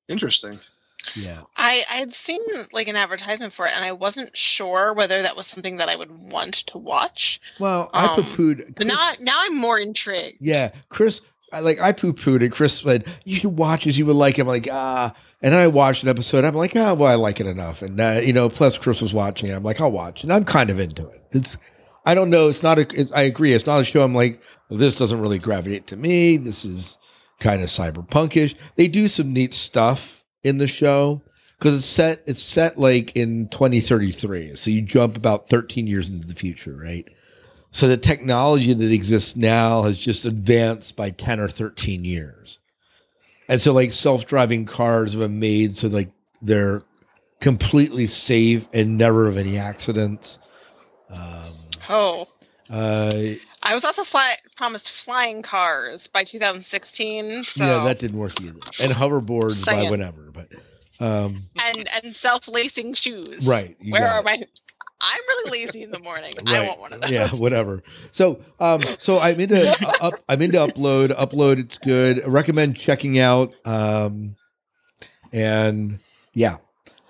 [0.09, 0.59] Interesting.
[1.17, 2.41] yeah, I I had seen
[2.75, 5.97] like an advertisement for it, and I wasn't sure whether that was something that I
[5.97, 7.41] would want to watch.
[7.59, 8.75] well, I Um, poo-pooed.
[8.77, 10.37] But now now I'm more intrigued.
[10.41, 12.53] Yeah, Chris, I like I poo pooed it.
[12.53, 14.43] Chris said you should watch as You would like it.
[14.43, 16.45] I'm like ah, and I watched an episode.
[16.45, 17.81] I'm like ah, well, I like it enough.
[17.81, 19.55] And uh, you know, plus Chris was watching it.
[19.55, 21.23] I'm like I'll watch, and I'm kind of into it.
[21.33, 21.57] It's
[22.05, 22.49] I don't know.
[22.49, 22.87] It's not a.
[22.93, 23.53] It's, I agree.
[23.53, 24.03] It's not a show.
[24.03, 26.37] I'm like well, this doesn't really gravitate to me.
[26.37, 26.97] This is
[27.41, 28.55] kind of cyberpunkish.
[28.77, 31.23] They do some neat stuff in the show
[31.59, 32.23] because it's set.
[32.27, 34.55] It's set like in 2033.
[34.55, 37.07] So you jump about 13 years into the future, right?
[37.73, 42.59] So the technology that exists now has just advanced by 10 or 13 years.
[43.49, 46.11] And so like self-driving cars have been made so like
[46.41, 46.83] they're
[47.41, 50.39] completely safe and never have any accidents.
[51.11, 51.40] Um,
[51.91, 52.29] Oh,
[52.71, 53.11] uh,
[53.63, 57.45] I was also fly, promised flying cars by 2016.
[57.45, 58.61] So yeah, that didn't work either.
[58.81, 59.91] And hoverboards by Saying.
[59.91, 60.49] whenever, but
[61.01, 63.47] um, and and self lacing shoes.
[63.49, 64.25] Right, Where are it.
[64.25, 64.37] my?
[65.03, 66.35] I'm really lazy in the morning.
[66.47, 67.11] I want one of those.
[67.11, 67.83] yeah, whatever.
[68.13, 71.09] So, um, so I'm into uh, up, I'm into upload.
[71.09, 72.23] Upload, it's good.
[72.23, 73.55] I recommend checking out.
[73.67, 74.37] Um,
[75.33, 75.99] and
[76.35, 76.59] yeah,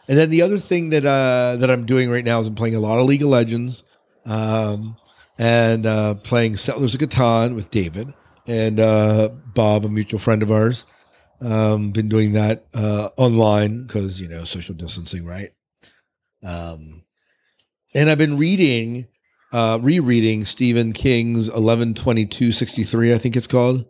[0.08, 2.76] and then the other thing that uh that I'm doing right now is I'm playing
[2.76, 3.82] a lot of League of Legends,
[4.26, 4.96] um,
[5.38, 8.12] and uh, playing Settlers of Catan with David
[8.46, 10.84] and uh, Bob, a mutual friend of ours.
[11.40, 15.52] Um, been doing that uh, online because you know social distancing, right?
[16.44, 17.04] Um,
[17.94, 19.08] and I've been reading,
[19.52, 23.14] uh, rereading Stephen King's eleven twenty two sixty three.
[23.14, 23.86] I think it's called.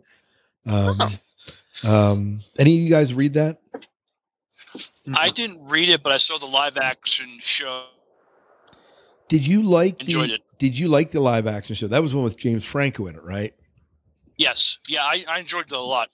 [0.65, 0.97] Um,
[1.85, 3.61] um, any of you guys read that?
[5.15, 7.85] I didn't read it, but I saw the live action show.
[9.31, 10.41] Did you like Enjoyed the, it.
[10.59, 11.87] Did you like the live action show?
[11.87, 13.53] That was one with James Franco in it, right?
[14.35, 16.09] Yes, yeah, I, I enjoyed it a lot.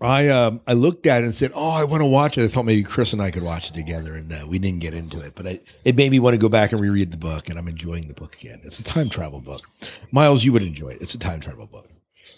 [0.00, 2.48] I um I looked at it and said, "Oh, I want to watch it." I
[2.48, 5.20] thought maybe Chris and I could watch it together, and uh, we didn't get into
[5.20, 5.34] it.
[5.34, 7.68] But I, it made me want to go back and reread the book, and I'm
[7.68, 8.62] enjoying the book again.
[8.64, 9.68] It's a time travel book.
[10.10, 11.02] Miles, you would enjoy it.
[11.02, 11.86] It's a time travel book.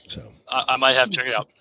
[0.09, 1.53] So I, I might have to check it out.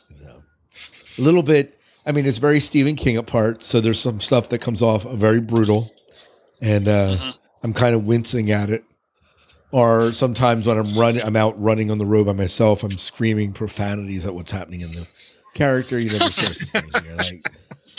[1.20, 1.78] a little bit.
[2.06, 3.66] I mean, it's very Stephen King at parts.
[3.66, 5.94] So there's some stuff that comes off very brutal,
[6.62, 7.40] and uh, Mhm.
[7.64, 8.84] I'm kind of wincing at it.
[9.72, 12.84] Or sometimes when I'm running, I'm out running on the road by myself.
[12.84, 15.08] I'm screaming profanities at what's happening in the
[15.56, 15.98] character.
[15.98, 17.08] You know, the sorts of things.
[17.08, 17.48] You're like,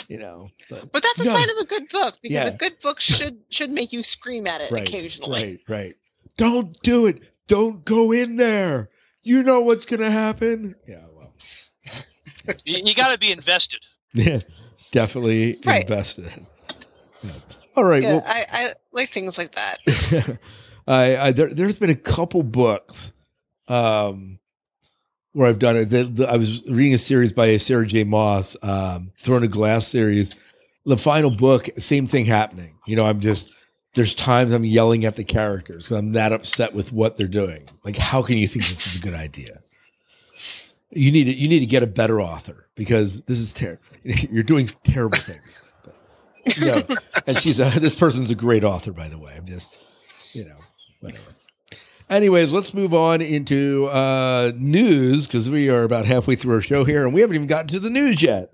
[0.07, 1.33] you know, but, But that's a No.
[1.33, 2.47] sign of a good book because Yeah.
[2.47, 5.59] a good book should should make you scream at it right, occasionally.
[5.67, 5.93] right, right.
[6.37, 7.23] Don't do it.
[7.47, 8.89] Don't go in there.
[9.23, 10.75] You know what's gonna happen.
[10.87, 11.33] Yeah, well,
[12.65, 13.79] You, you got to be invested.
[14.15, 14.39] Yeah,
[14.91, 15.83] definitely Right.
[15.83, 16.31] invested.
[17.21, 17.31] Yeah.
[17.75, 18.01] All right.
[18.01, 20.39] Yeah, well, I, I like things like that.
[20.87, 23.11] I, I there, there's been a couple books
[23.67, 24.39] um,
[25.33, 25.85] where I've done it.
[25.85, 28.03] The, the, I was reading a series by Sarah J.
[28.05, 30.33] Maas, um, Throne of Glass series.
[30.85, 32.77] The final book, same thing happening.
[32.85, 33.49] You know, I'm just
[33.95, 37.67] there's times I'm yelling at the characters because I'm that upset with what they're doing.
[37.83, 39.57] Like, how can you think this is a good idea?
[40.91, 43.83] You need to, you need to get a better author because this is terrible.
[44.03, 45.63] You're doing terrible things.
[46.45, 49.33] You and she's a, this person's a great author, by the way.
[49.35, 49.73] I'm just,
[50.33, 50.57] you know,
[50.99, 51.31] whatever.
[52.07, 56.83] Anyways, let's move on into uh, news because we are about halfway through our show
[56.83, 58.51] here and we haven't even gotten to the news yet.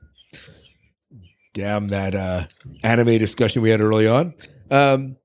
[1.54, 2.46] Damn that uh,
[2.82, 4.34] anime discussion we had early on.
[4.70, 5.18] Um,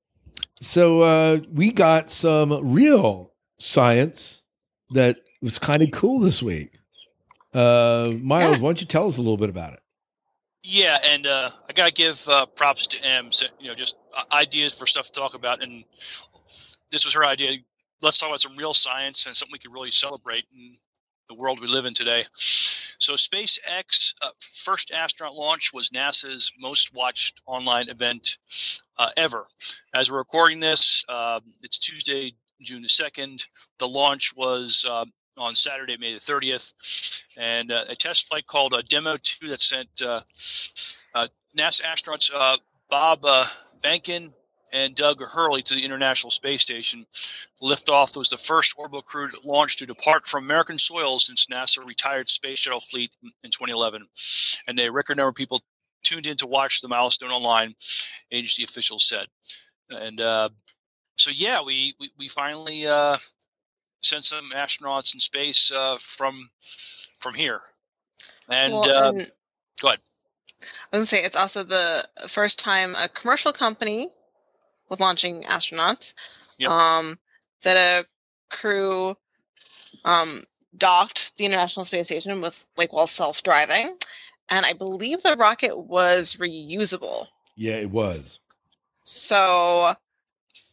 [0.59, 4.43] so uh, we got some real science
[4.91, 6.79] that was kind of cool this week.
[7.57, 9.79] Uh, Miles, why don't you tell us a little bit about it?
[10.61, 13.31] Yeah, and uh, I gotta give uh, props to Em.
[13.31, 15.83] So, you know, just uh, ideas for stuff to talk about, and
[16.91, 17.57] this was her idea.
[17.99, 20.77] Let's talk about some real science and something we can really celebrate in
[21.29, 22.23] the world we live in today.
[22.35, 28.37] So, SpaceX uh, first astronaut launch was NASA's most watched online event
[28.99, 29.47] uh, ever.
[29.95, 33.45] As we're recording this, uh, it's Tuesday, June the second.
[33.79, 35.05] The launch was uh,
[35.37, 39.61] on Saturday, May the 30th, and uh, a test flight called uh, Demo 2 that
[39.61, 40.21] sent uh,
[41.13, 42.57] uh, NASA astronauts uh,
[42.89, 43.45] Bob uh,
[43.81, 44.33] Behnken
[44.73, 47.05] and Doug Hurley to the International Space Station.
[47.61, 52.27] Liftoff was the first orbital crew launched to depart from American soil since NASA retired
[52.27, 54.05] Space Shuttle fleet in, in 2011,
[54.67, 55.61] and a record number of people
[56.03, 57.75] tuned in to watch the milestone online.
[58.31, 59.27] Agency officials said,
[59.89, 62.85] and so yeah, we we, we finally
[64.01, 66.49] sent some astronauts in space uh, from
[67.19, 67.61] from here.
[68.49, 69.31] And, Well, uh, and-
[69.81, 69.99] go ahead.
[70.61, 70.65] I
[70.97, 74.07] was gonna say it's also the first time a commercial company
[74.89, 76.13] was launching astronauts.
[76.57, 76.71] Yep.
[76.71, 77.19] Um,
[77.63, 78.07] that a
[78.55, 79.15] crew
[80.05, 80.43] um
[80.75, 83.85] docked the International Space Station with like while self-driving,
[84.49, 87.27] and I believe the rocket was reusable.
[87.55, 88.39] Yeah, it was.
[89.03, 89.93] So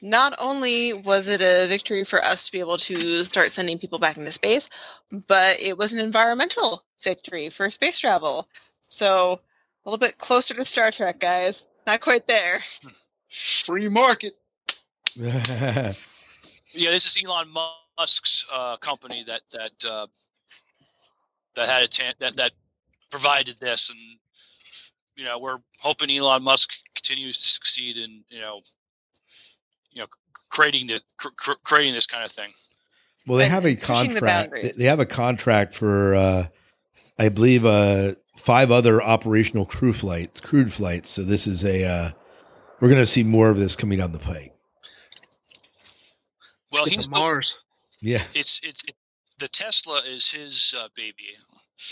[0.04, 3.98] not only was it a victory for us to be able to start sending people
[3.98, 4.68] back into space,
[5.26, 8.46] but it was an environmental victory for space travel.
[8.82, 9.40] So
[9.84, 11.68] a little bit closer to Star Trek, guys.
[11.86, 12.60] Not quite there.
[13.30, 14.34] Free market.
[16.76, 17.54] Yeah, this is Elon
[17.96, 20.06] Musk's uh, company that that uh,
[21.54, 22.50] that had a tan- that that
[23.12, 23.98] provided this, and
[25.14, 28.60] you know we're hoping Elon Musk continues to succeed in you know
[29.94, 30.07] you know
[30.50, 32.50] creating the cr- cr- creating this kind of thing.
[33.26, 34.76] Well, they And- have a and pushing the contract.
[34.78, 36.46] They, have a contract for, uh,
[37.18, 41.09] I believe, uh, five other operational crew flights, crewed flights.
[41.11, 41.85] So this is a.
[41.85, 42.11] Uh,
[42.80, 44.52] we're going to see more of this coming down the pike.
[46.72, 47.61] Well, he's to Mars.
[48.00, 48.20] Yeah.
[48.35, 48.94] it's it's it,
[49.38, 51.35] the Tesla is his uh, baby,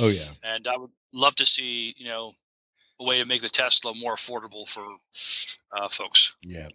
[0.00, 0.24] Oh yeah.
[0.42, 2.32] and I would love to see you know
[3.00, 4.84] a way to make the Tesla more affordable for
[5.76, 6.36] uh, folks.
[6.42, 6.68] Yeah.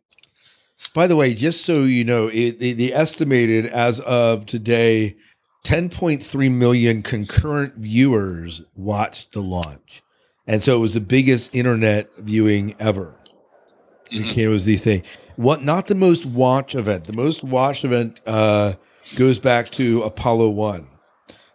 [0.94, 5.16] By the way, just so you know, it, the, the estimated as of today,
[5.64, 10.02] 10.3 million concurrent viewers watched the launch.
[10.48, 13.16] And so it was the biggest internet viewing ever.
[14.12, 14.38] Mhm.
[14.38, 15.04] It was the thing.
[15.36, 17.04] What not the most watched event.
[17.04, 18.74] The most watched event uh,
[19.18, 20.88] goes back to Apollo 1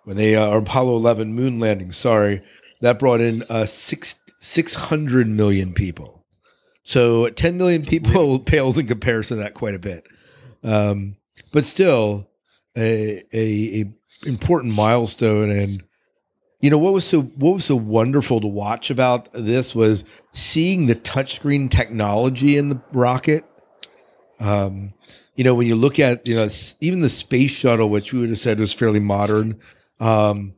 [0.04, 2.42] when they uh, or Apollo 11 moon landing, sorry.
[2.80, 6.21] That brought in uh, six, 600 million people.
[6.82, 10.06] So 10 million people pales in comparison to that quite a bit.
[10.64, 11.16] Um,
[11.52, 12.28] but still
[12.76, 13.92] a, a, a
[14.26, 15.50] important milestone.
[15.50, 15.84] And,
[16.60, 20.86] you know, what was so, what was so wonderful to watch about this was seeing
[20.86, 23.44] the touchscreen technology in the rocket.
[24.40, 24.94] Um,
[25.34, 26.48] you know, when you look at, you know,
[26.80, 29.60] even the space shuttle, which we would have said was fairly modern,
[30.00, 30.54] um,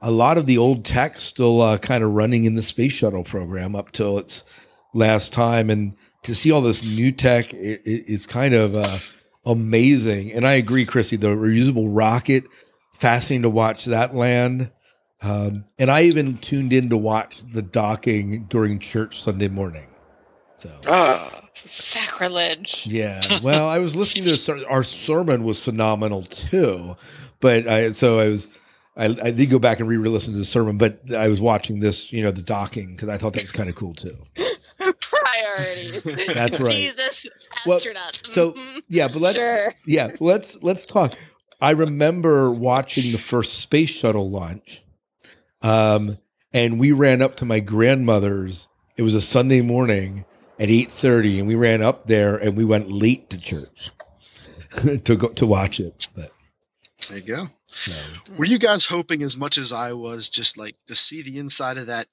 [0.00, 3.24] a lot of the old tech still uh, kind of running in the space shuttle
[3.24, 4.44] program up till its
[4.94, 8.98] last time, and to see all this new tech it, it, it's kind of uh,
[9.46, 10.32] amazing.
[10.32, 12.44] And I agree, Chrissy, the reusable rocket,
[12.94, 14.70] fascinating to watch that land.
[15.22, 19.86] Um, and I even tuned in to watch the docking during church Sunday morning.
[20.58, 22.86] So Ah, sacrilege.
[22.86, 26.94] yeah, well, I was listening to ser- our sermon was phenomenal too,
[27.40, 28.48] but I so I was
[28.96, 32.12] I, I did go back and re-listen to the sermon, but I was watching this,
[32.12, 34.16] you know, the docking because I thought that was kind of cool too.
[36.00, 36.26] Priorities.
[36.34, 36.70] That's right.
[36.70, 37.26] Jesus,
[37.66, 38.26] Well, astronauts.
[38.26, 38.82] so- Mhm.
[38.88, 39.58] Yeah, but let sure.
[39.86, 41.14] yeah, let's let's talk.
[41.60, 44.82] I remember watching the first space shuttle launch,
[45.62, 46.18] um,
[46.52, 48.68] and we ran up to my grandmother's.
[48.96, 50.24] It was a Sunday morning
[50.58, 53.90] at eight thirty, and we ran up there, and we went late to church
[55.04, 56.08] to go to watch it.
[56.14, 56.32] But
[57.08, 57.44] There you go.
[57.68, 57.92] so,
[58.38, 61.78] Were you guys hoping as much as I was just like to see the inside
[61.78, 62.06] of that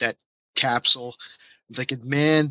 [0.00, 0.16] that
[0.54, 1.14] capsule?
[1.78, 2.48] I'm man,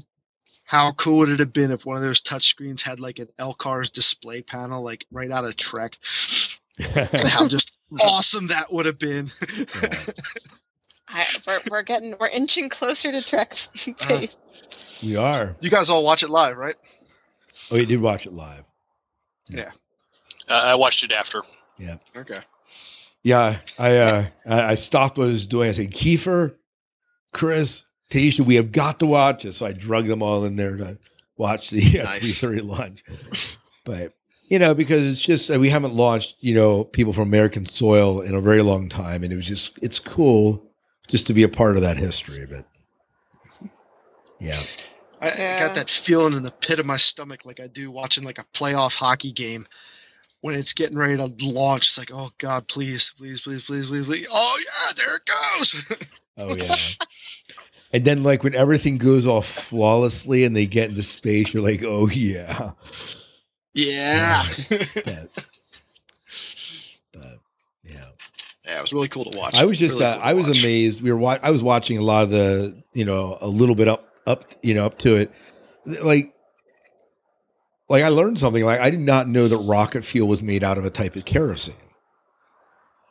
[0.72, 3.92] how cool would it have been if one of those touchscreens had like an LCARS
[3.92, 5.98] display panel, like right out of Trek?
[6.80, 9.30] how just awesome that would have been.
[11.10, 13.68] I, we're, we're getting we're inching closer to Trek's
[14.00, 14.38] pace.
[15.04, 15.58] we are.
[15.60, 16.78] you guys all watch it live, right?
[17.70, 18.64] Oh, you did watch it live.
[19.50, 19.72] Yeah.
[20.50, 21.42] Uh, I watched it after.
[21.78, 21.98] Yeah.
[22.16, 22.40] Okay.
[23.24, 25.68] Yeah, I uh I I stopped what I was doing.
[25.68, 26.56] I said, Kiefer,
[27.34, 29.54] Chris, Taisha, we have got to watch it.
[29.54, 31.00] So I drug them all in there to
[31.38, 32.40] watch the uh, Nice.
[32.40, 33.04] 330 lunch.
[33.84, 34.14] but
[34.50, 38.20] you know, because it's just uh, we haven't launched, you know, people from American soil
[38.20, 40.70] in a very long time, and it was just it's cool
[41.08, 42.46] just to be a part of that history.
[42.46, 42.66] But
[44.40, 44.62] yeah,
[45.22, 48.26] I, I got that feeling in the pit of my stomach like I do watching
[48.26, 49.66] like a playoff hockey game
[50.42, 51.88] when it's getting ready to launch.
[51.88, 54.28] It's like, oh God, please, please, please, please, please, please.
[54.30, 56.10] Oh yeah, there it goes.
[56.40, 56.76] oh yeah.
[57.94, 61.84] And then, like when everything goes off flawlessly and they get into space, you're like,
[61.86, 62.72] "Oh yeah."
[63.74, 64.44] yeah.
[65.06, 65.30] But,
[67.14, 67.40] but
[67.84, 68.06] yeah.
[68.66, 69.56] yeah, it was really cool to watch.
[69.60, 70.64] I was just Really uh, cool I was watch.
[70.64, 71.02] amazed.
[71.02, 73.88] We were wa- I was watching a lot of the you know a little bit
[73.88, 75.32] up up you know up to it,
[76.04, 76.34] like
[77.90, 78.64] like I learned something.
[78.64, 81.26] Like I did not know that rocket fuel was made out of a type of
[81.26, 81.76] kerosene,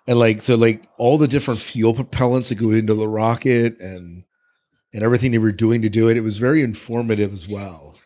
[0.06, 4.24] and like so like all the different fuel propellants that go into the rocket and
[4.93, 6.16] and everything they were doing to do it.
[6.16, 7.97] It was very informative as well.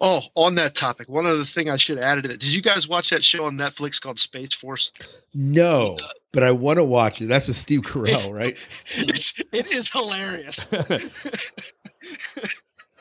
[0.00, 2.38] Oh, on that topic, one other thing I should add to that.
[2.38, 4.92] Did you guys watch that show on Netflix called Space Force?
[5.34, 5.96] No,
[6.30, 7.26] but I want to watch it.
[7.26, 8.50] That's with Steve Carell, right?
[8.52, 10.68] it's, it is hilarious.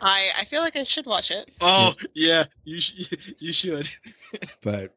[0.01, 1.51] I I feel like I should watch it.
[1.61, 3.87] Oh yeah, you sh- you should.
[4.63, 4.95] but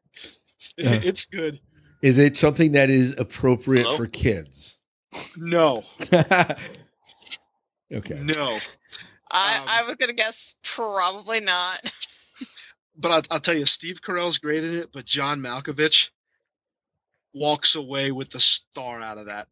[0.77, 0.99] Yeah.
[1.03, 1.59] It's uh, good.
[2.01, 3.97] is it something that is appropriate Hello?
[3.97, 4.79] for kids?
[5.37, 5.81] No,
[6.13, 6.55] okay.
[8.21, 8.57] no.
[9.33, 11.79] I Um, I was gonna guess probably not.
[12.97, 16.09] But I'll, I'll tell you, Steve Carell's great in it, but John Malkovich
[17.33, 19.47] walks away with the star out of that.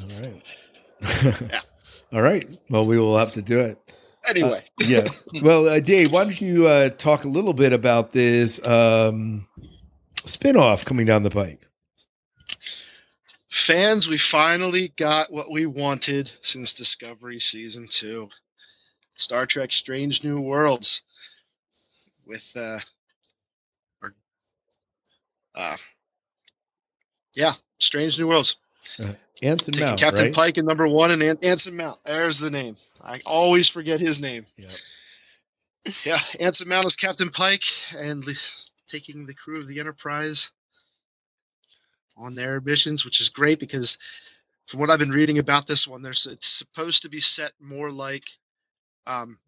[0.00, 0.56] All right.
[1.50, 1.60] Yeah.
[2.12, 2.46] All right.
[2.70, 3.78] Well, we will have to do it.
[4.28, 5.04] Anyway, Yeah.
[5.42, 9.46] Well, uh, Dave, why don't you uh, talk a little bit about this um,
[10.18, 11.66] spinoff coming down the pike?
[13.48, 18.28] Fans, we finally got what we wanted since Discovery Season 2.
[19.14, 21.02] Star Trek Strange New Worlds
[22.24, 22.78] with uh
[24.00, 24.14] or
[25.56, 25.76] uh
[27.34, 28.56] yeah, Strange New Worlds.
[29.42, 30.34] Anson Taking Mount, Captain right?
[30.34, 31.98] Pike in number one and An- Anson Mount.
[32.04, 32.76] There's the name.
[33.02, 34.46] I always forget his name.
[34.56, 34.68] Yeah.
[36.04, 37.64] Yeah, Anson Mount is Captain Pike
[37.96, 38.32] and le-
[38.88, 40.52] taking the crew of the Enterprise
[42.18, 43.98] on their missions, which is great because
[44.66, 47.90] from what I've been reading about this one, there's it's supposed to be set more
[47.90, 48.24] like
[49.06, 49.38] um,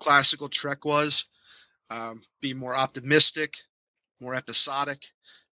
[0.00, 1.26] classical Trek was,
[1.90, 3.56] um, be more optimistic,
[4.20, 4.98] more episodic,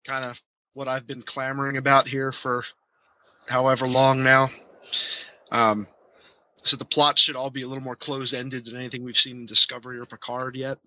[0.04, 0.42] kind of
[0.74, 2.64] what I've been clamoring about here for
[3.48, 4.50] however long now.
[5.52, 5.88] Um,
[6.64, 9.38] so the plot should all be a little more closed ended than anything we've seen
[9.38, 10.78] in Discovery or Picard yet.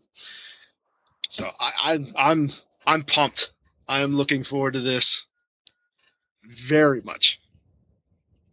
[1.28, 1.98] So I, I
[2.30, 2.50] I'm
[2.86, 3.52] I'm pumped.
[3.88, 5.26] I am looking forward to this
[6.44, 7.40] very much.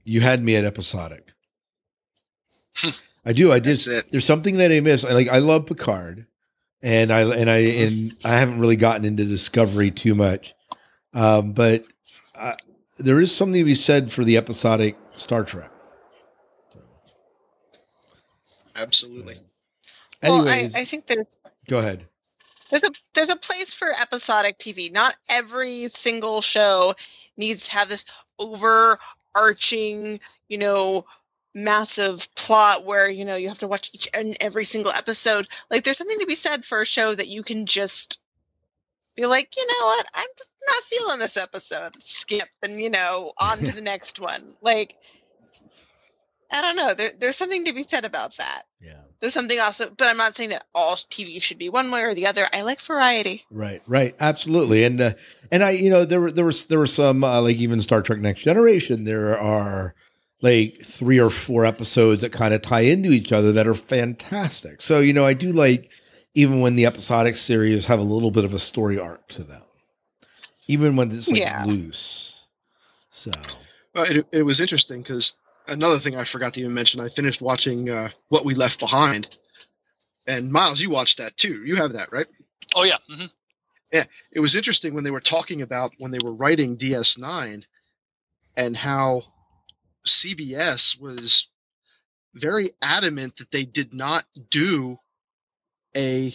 [0.03, 1.31] You had me at episodic.
[3.25, 3.51] I do.
[3.51, 3.71] I did.
[3.71, 4.11] That's it.
[4.11, 5.05] There's something that I miss.
[5.05, 5.29] I like.
[5.29, 6.25] I love Picard,
[6.81, 10.55] and I and I and I haven't really gotten into Discovery too much,
[11.13, 11.83] um, but
[12.35, 12.53] uh,
[12.97, 15.71] there is something to be said for the episodic Star Trek.
[18.75, 19.35] Absolutely.
[20.23, 22.07] Anyways, well, I, I think there's go ahead.
[22.71, 24.91] There's a there's a place for episodic TV.
[24.91, 26.95] Not every single show
[27.37, 28.05] needs to have this
[28.39, 31.05] overarching, you know,
[31.53, 35.47] massive plot where you know you have to watch each and every single episode.
[35.69, 38.23] Like there's something to be said for a show that you can just
[39.15, 42.01] be like, you know what, I'm just not feeling this episode.
[42.01, 44.41] Skip and you know on to the next one.
[44.61, 44.95] Like
[46.53, 46.93] I don't know.
[46.93, 48.63] There, there's something to be said about that.
[49.21, 49.25] Yeah.
[49.25, 52.13] There's something also, but I'm not saying that all TV should be one way or
[52.13, 52.45] the other.
[52.53, 53.43] I like variety.
[53.51, 55.13] Right, right, absolutely, and uh,
[55.51, 58.01] and I, you know, there were there was there were some uh, like even Star
[58.01, 59.03] Trek Next Generation.
[59.03, 59.93] There are
[60.41, 64.81] like three or four episodes that kind of tie into each other that are fantastic.
[64.81, 65.91] So you know, I do like
[66.33, 69.61] even when the episodic series have a little bit of a story arc to them,
[70.67, 71.63] even when it's like Yeah.
[71.65, 72.47] loose.
[73.11, 73.31] So
[73.93, 75.35] Well, it, it was interesting because
[75.67, 77.01] another thing I forgot to even mention.
[77.01, 79.29] I finished watching uh, What We Left Behind,
[80.27, 81.63] and Miles, you watched that too.
[81.65, 82.27] You have that, right?
[82.75, 82.97] Oh yeah.
[83.09, 83.25] hmm
[84.31, 87.63] it was interesting when they were talking about when they were writing DS9
[88.55, 89.23] and how
[90.07, 91.47] CBS was
[92.33, 94.97] very adamant that they did not do
[95.95, 96.31] a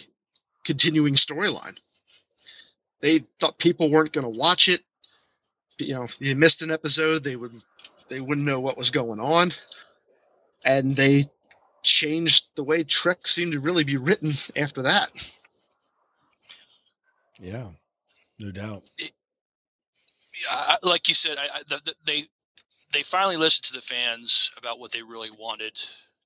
[0.65, 1.77] continuing storyline.
[3.01, 4.81] They thought people weren't going to watch it.
[5.79, 7.53] You know, if you missed an episode, they would
[8.09, 9.51] they wouldn't know what was going on,
[10.65, 11.25] and they
[11.83, 15.09] changed the way Trek seemed to really be written after that.
[17.39, 17.69] Yeah,
[18.39, 18.89] no doubt.
[20.51, 22.25] I- like you said, I, I, the, the, they
[22.93, 25.77] they finally listened to the fans about what they really wanted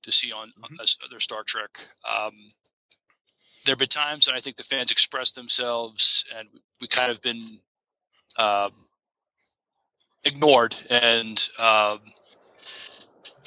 [0.02, 1.70] to see on, on us- their Star Trek.
[2.04, 2.32] Um,
[3.64, 7.10] there have been times when I think the fans expressed themselves, and we, we kind
[7.10, 7.58] of been
[8.38, 8.72] um,
[10.24, 10.74] ignored.
[10.90, 12.00] And um,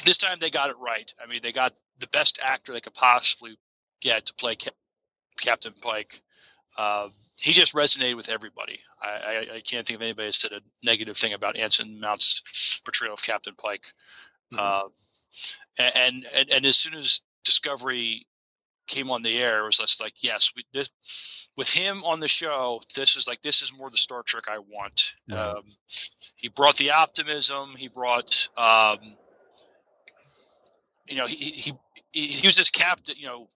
[0.06, 1.12] this time they got it right.
[1.22, 3.58] I mean, they got the best actor they could possibly
[4.02, 4.74] get to play Cap-
[5.40, 6.22] Captain Pike.
[6.78, 8.80] Um, he just resonated with everybody.
[9.02, 12.82] I, I, I can't think of anybody that said a negative thing about Anson Mount's
[12.86, 13.86] portrayal of Captain Pike.
[14.58, 14.84] Uh,
[15.78, 18.26] and, and and as soon as Discovery
[18.88, 20.92] came on the air, it was just like, yes, we, this
[21.58, 24.60] with him on the show, this is like this is more the Star Trek I
[24.60, 25.16] want.
[25.30, 25.38] Right.
[25.38, 25.64] Um,
[26.36, 27.76] he brought the optimism.
[27.78, 28.98] He brought, um,
[31.08, 31.74] you know, he, he
[32.12, 33.48] he he was this captain, you know,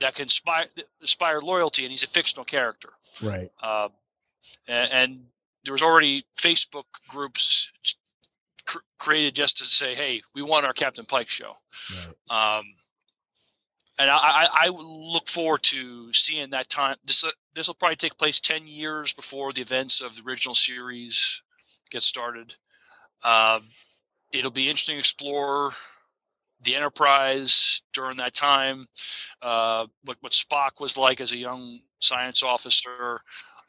[0.00, 0.64] that can inspire
[1.00, 2.90] inspire loyalty, and he's a fictional character.
[3.22, 3.50] Right.
[3.62, 3.90] Um,
[4.66, 5.24] and, and
[5.64, 7.70] there was already Facebook groups
[8.66, 11.52] cr- created just to say, "Hey, we want our Captain Pike show."
[12.30, 12.58] Right.
[12.58, 12.64] Um,
[13.98, 16.96] and I, I, look forward to seeing that time.
[17.04, 17.24] This
[17.54, 21.42] this will probably take place ten years before the events of the original series
[21.90, 22.54] get started.
[23.22, 23.62] Um,
[24.32, 25.70] it'll be interesting to explore
[26.62, 28.86] the Enterprise during that time,
[29.42, 33.20] uh, what what Spock was like as a young science officer.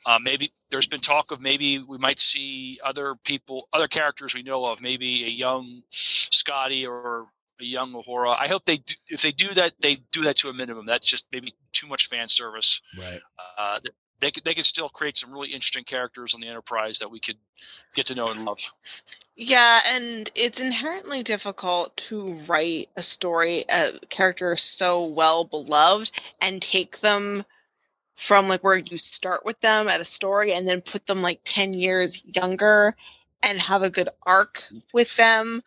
[0.07, 4.43] Uh, maybe there's been talk of maybe we might see other people, other characters we
[4.43, 7.27] know of, maybe a young Scotty or
[7.59, 8.35] a young Uhura.
[8.37, 10.85] I hope they, do, if they do that, they do that to a minimum.
[10.85, 12.81] That's just maybe too much fan service.
[12.97, 13.19] Right.
[13.57, 13.79] Uh,
[14.19, 17.19] they could, they could still create some really interesting characters on the Enterprise that we
[17.19, 17.37] could
[17.95, 18.59] get to know and love.
[19.35, 26.09] Yeah, and it's inherently difficult to write a story, a character so well beloved,
[26.41, 27.43] and take them
[28.15, 31.41] from like where you start with them at a story and then put them like
[31.43, 32.95] 10 years younger
[33.43, 35.61] and have a good arc with them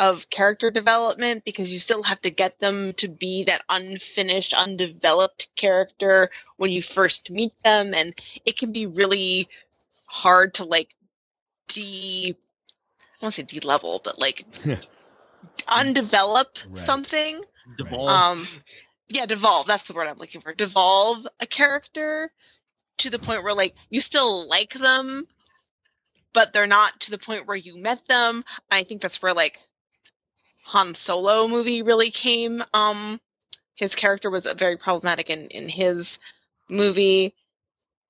[0.00, 5.54] of character development because you still have to get them to be that unfinished, undeveloped
[5.56, 7.92] character when you first meet them.
[7.94, 8.14] And
[8.46, 9.46] it can be really
[10.06, 10.90] hard to like
[11.68, 14.42] de I won't say de-level, but like
[15.68, 16.80] undevelop Right.
[16.80, 17.38] something.
[17.76, 18.08] Devolve.
[18.08, 18.46] Um,
[19.10, 19.66] yeah, devolve.
[19.66, 20.54] That's the word I'm looking for.
[20.54, 22.32] Devolve a character
[22.98, 25.26] to the point where like you still like them,
[26.32, 28.42] but they're not to the point where you met them.
[28.70, 29.58] I think that's where like
[30.70, 32.62] Han Solo movie really came.
[32.72, 33.20] Um,
[33.74, 36.20] his character was very problematic in in his
[36.68, 37.34] movie,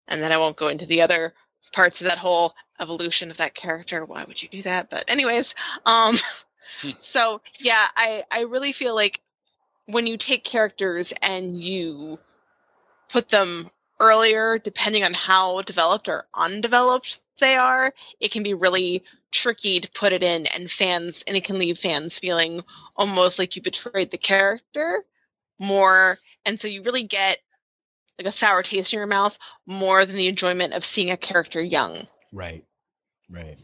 [0.09, 1.33] and then I won't go into the other
[1.73, 4.05] parts of that whole evolution of that character.
[4.05, 4.91] Why would you do that?
[4.91, 5.55] But anyways,
[5.87, 6.15] um,
[6.99, 9.23] so yeah, I I really feel like
[9.87, 12.19] when you take characters and you
[13.09, 13.49] put them
[13.99, 19.03] earlier, depending on how developed or undeveloped they are, it can be really
[19.33, 22.61] tricky to put it in and fans and it can leave fans feeling
[22.97, 25.05] almost like you betrayed the character
[25.61, 27.39] more and so you really get
[28.19, 31.63] like a sour taste in your mouth more than the enjoyment of seeing a character
[31.63, 31.93] young.
[32.33, 32.65] Right.
[33.31, 33.59] Right.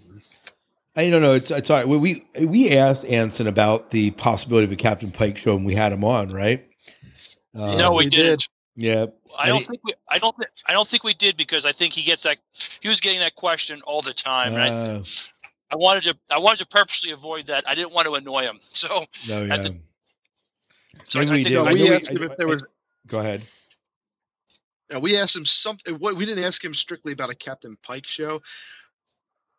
[0.97, 1.35] I don't know.
[1.35, 1.87] It's it's all right.
[1.87, 5.75] We we we asked Anson about the possibility of a Captain Pike show, and we
[5.75, 6.67] had him on, right?
[7.55, 8.39] Um, no, we, we did.
[8.39, 8.49] did.
[8.77, 9.07] Yeah.
[9.39, 9.93] I don't think we.
[10.09, 10.35] I don't.
[10.67, 12.39] I don't think we did because I think he gets that.
[12.81, 15.03] He was getting that question all the time, and I, Uh,
[15.71, 16.17] I wanted to.
[16.31, 17.69] I wanted to purposely avoid that.
[17.69, 18.59] I didn't want to annoy him.
[18.63, 18.89] So,
[19.29, 19.47] no, yeah.
[19.49, 19.75] That's a-
[21.09, 21.57] so Maybe I, we I think did.
[21.59, 22.65] I we know we- asked him if there was.
[23.07, 23.43] Go ahead.
[24.91, 25.95] Yeah, we asked him something.
[25.97, 28.41] What we didn't ask him strictly about a Captain Pike show,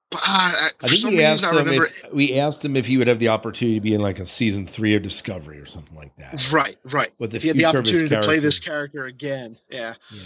[0.10, 1.86] but uh, I, I think some we asked I him remember.
[1.86, 4.26] if we asked him if he would have the opportunity to be in like a
[4.26, 6.52] season three of Discovery or something like that.
[6.54, 7.10] Right, right.
[7.20, 9.00] With the if he had the future of his opportunity to play this character.
[9.00, 9.94] character again, yeah.
[10.12, 10.20] Yeah.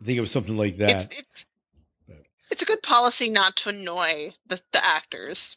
[0.00, 0.90] I think it was something like that.
[0.94, 1.46] It's it's
[2.50, 5.56] it's a good policy not to annoy the, the actors.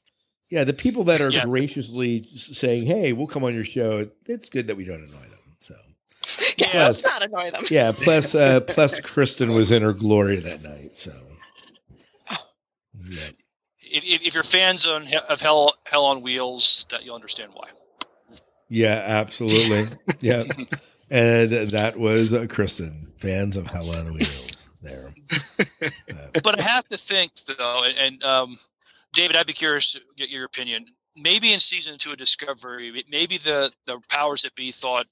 [0.50, 1.46] yeah, the people that are Yeah.
[1.46, 5.56] graciously saying, "Hey, we'll come on your show," it's good that we don't annoy them.
[5.60, 5.76] So
[6.58, 7.04] Yeah, Yes.
[7.04, 7.62] let's not annoy them.
[7.72, 7.92] yeah.
[8.04, 10.98] Plus, uh, plus, Kristen was in her glory that night.
[10.98, 11.14] So
[12.30, 12.38] yeah.
[13.80, 17.68] if, if, if you're fans on, of Hell Hell on Wheels, that you'll understand why.
[18.70, 19.84] Yeah, absolutely.
[20.22, 20.44] yeah.
[21.10, 24.51] And that was uh, Kristen, fans of Hell on Wheels
[24.82, 25.10] there.
[26.44, 28.58] But I have to think though, and, and um,
[29.14, 30.86] David, I'd be curious to get your opinion.
[31.16, 35.08] maybe in season two of Discovery, maybe the the powers that be thought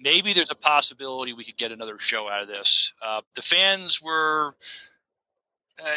[0.00, 2.92] maybe there's a possibility we could get another show out of this.
[3.02, 4.54] Uh, the fans were.
[5.82, 5.94] Uh,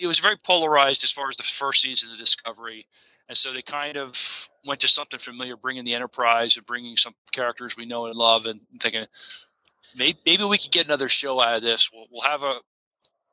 [0.00, 2.86] it was very polarized as far as the first season of Discovery,
[3.28, 7.14] and so they kind of went to something familiar, bringing the Enterprise and bringing some
[7.32, 9.06] characters we know and love, and thinking
[9.94, 11.90] maybe, maybe we could get another show out of this.
[11.92, 12.54] We'll, we'll have a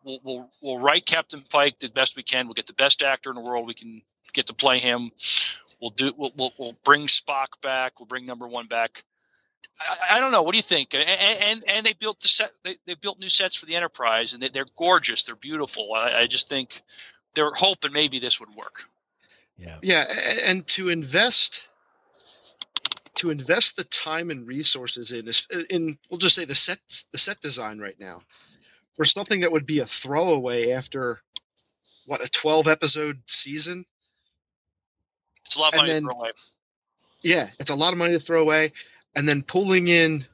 [0.04, 2.48] we'll, we'll we'll write Captain Pike the best we can.
[2.48, 4.02] We'll get the best actor in the world we can
[4.34, 5.12] get to play him.
[5.82, 8.00] We'll do we'll we'll, we'll bring Spock back.
[8.00, 9.04] We'll bring Number One back.
[9.80, 10.44] I, I don't know.
[10.44, 10.94] What do you think?
[10.94, 11.06] And
[11.46, 12.50] and, and they built the set.
[12.64, 15.24] They, they built new sets for the Enterprise, and they, they're gorgeous.
[15.24, 15.94] They're beautiful.
[15.94, 16.82] I, I just think
[17.36, 18.84] they're hoping maybe this would work.
[19.58, 19.78] Yeah.
[19.82, 20.06] Yeah,
[20.46, 21.68] and to invest
[23.16, 25.30] to invest the time and resources in
[25.70, 26.80] in we'll just say the set
[27.12, 28.20] the set design right now
[28.96, 31.22] for something that would be a throwaway after
[32.06, 33.86] what a 12 episode season
[35.46, 36.32] It's a lot of And money then- to throw away.
[37.24, 38.72] yeah it's a lot of money to throw away
[39.16, 40.26] and then pulling in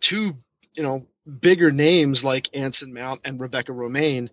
[0.00, 0.34] two
[0.74, 1.06] you know
[1.40, 4.30] bigger names like Anson Mount and Rebecca Romijn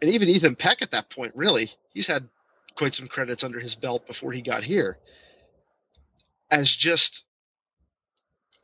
[0.00, 2.28] and even Ethan Peck at that point really he's had
[2.76, 4.98] quite some credits under his belt before he got here
[6.50, 7.24] as just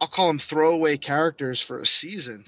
[0.01, 2.45] I'll call them throwaway characters for a season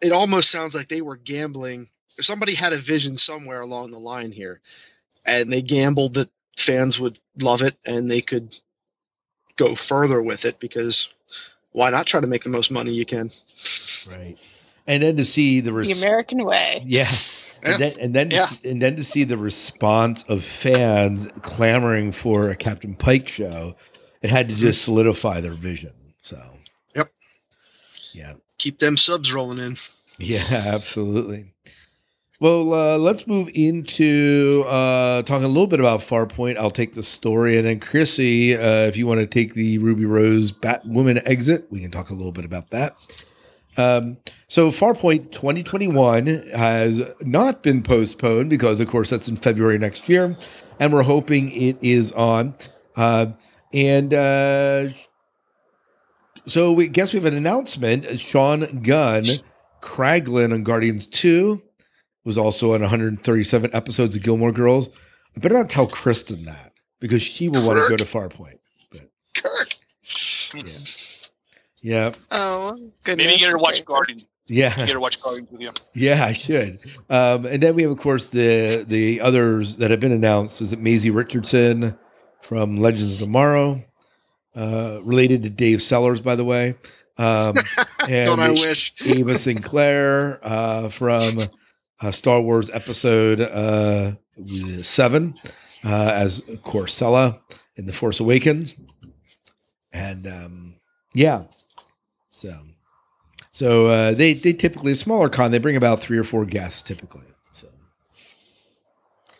[0.00, 4.32] it almost sounds like they were gambling somebody had a vision somewhere along the line
[4.32, 4.60] here
[5.26, 8.56] and they gambled that fans would love it and they could
[9.56, 11.08] go further with it because
[11.72, 13.30] why not try to make the most money you can
[14.08, 14.36] Right.
[14.86, 16.78] And then to see the, The American way.
[16.84, 17.04] yeah.
[17.62, 17.70] Yeah.
[17.72, 18.46] And then, and then, to Yeah.
[18.46, 23.74] see, and then to see the response of fans clamoring for a Captain Pike show,
[24.22, 25.92] it had to just solidify their vision.
[26.22, 26.40] So,
[26.96, 27.12] Yep.
[28.14, 29.76] yeah, keep them subs rolling in
[30.18, 31.52] yeah, absolutely.
[32.40, 36.56] Well, uh, let's move into uh, talking a little bit about Farpoint.
[36.56, 40.04] I'll take the story, and then Chrissy, uh, if you want to take the Ruby
[40.04, 42.94] Rose Batwoman exit, we can talk a little bit about that.
[43.78, 44.18] Um,
[44.48, 50.36] so Farpoint 2021 has not been postponed because, of course, that's in February next year,
[50.80, 52.54] and we're hoping it is on.
[52.96, 53.26] Uh,
[53.72, 54.88] and uh,
[56.46, 58.18] so we guess we have an announcement.
[58.18, 59.24] Sean Gunn,
[59.80, 61.62] Kraglin on Guardians 2,
[62.24, 64.88] was also on 137 episodes of Gilmore Girls.
[65.36, 68.58] I better not tell Kristen that because she will want to go to Farpoint.
[68.90, 69.74] But, kirk
[70.54, 70.62] Yeah.
[72.30, 72.72] Oh
[73.04, 73.26] goodness.
[73.26, 73.84] Maybe you get her to watch Very.
[73.86, 74.28] Guardians.
[74.48, 74.70] Yeah.
[74.70, 75.70] You get her to watch Guardians with you.
[75.94, 76.78] Yeah, I should.
[77.08, 80.60] Um, and then we have, of course, the the others that have been announced.
[80.60, 81.96] Is it Maisie Richardson
[82.42, 83.84] from Legends of Tomorrow,
[84.54, 86.74] uh, related to Dave Sellers, by the way,
[87.18, 87.54] um,
[88.08, 91.22] and don't i wish Ava Sinclair uh, from
[92.00, 94.12] uh, Star Wars Episode uh,
[94.82, 95.34] Seven
[95.84, 97.40] uh, as Korr Sella
[97.76, 98.74] in The Force Awakens,
[99.92, 100.76] and um,
[101.14, 101.44] yeah,
[102.38, 102.56] so
[103.50, 106.82] so uh, they they typically a smaller con they bring about three or four guests
[106.82, 107.24] typically.
[107.52, 107.66] So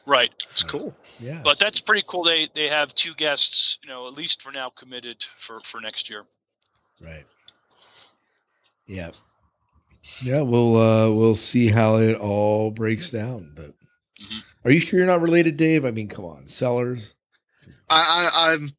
[0.07, 0.32] Right.
[0.51, 2.24] it's cool yeah, But that's pretty cool.
[2.24, 6.11] They they have two guests, you know, at least for now committed for for next
[6.11, 6.24] year.
[7.01, 7.24] right.
[8.86, 9.11] Yeah,
[10.22, 10.40] yeah.
[10.40, 13.53] We'll uh, we'll see how it all breaks down.
[13.55, 13.74] But
[14.20, 14.42] Mhm.
[14.64, 15.84] are you sure you're not related, Dave?
[15.84, 17.14] I mean, come on, Sellers.
[17.90, 18.70] I, I i'm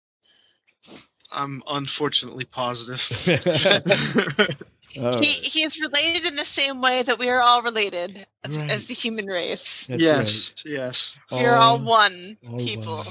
[1.31, 4.47] i'm unfortunately positive All
[4.91, 5.23] He, right.
[5.23, 8.71] he's related in the same way that we are all related as, Right.
[8.71, 9.85] as the human race.
[9.85, 11.41] That's yes yes right.
[11.41, 12.11] We are all All- one
[12.49, 12.95] all people.
[12.97, 13.05] one.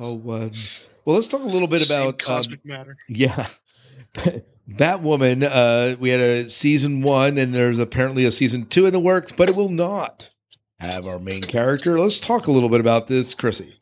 [0.00, 0.52] All one.
[1.04, 3.46] Well, let's talk a little bit Same about um, cosmic matter Yeah.
[4.68, 8.98] Batwoman, uh, we had a season one and there's apparently a season two in the
[8.98, 10.30] works, but it will not
[10.80, 11.96] have our main character.
[12.00, 13.74] Let's talk a little bit about this, Chrissy.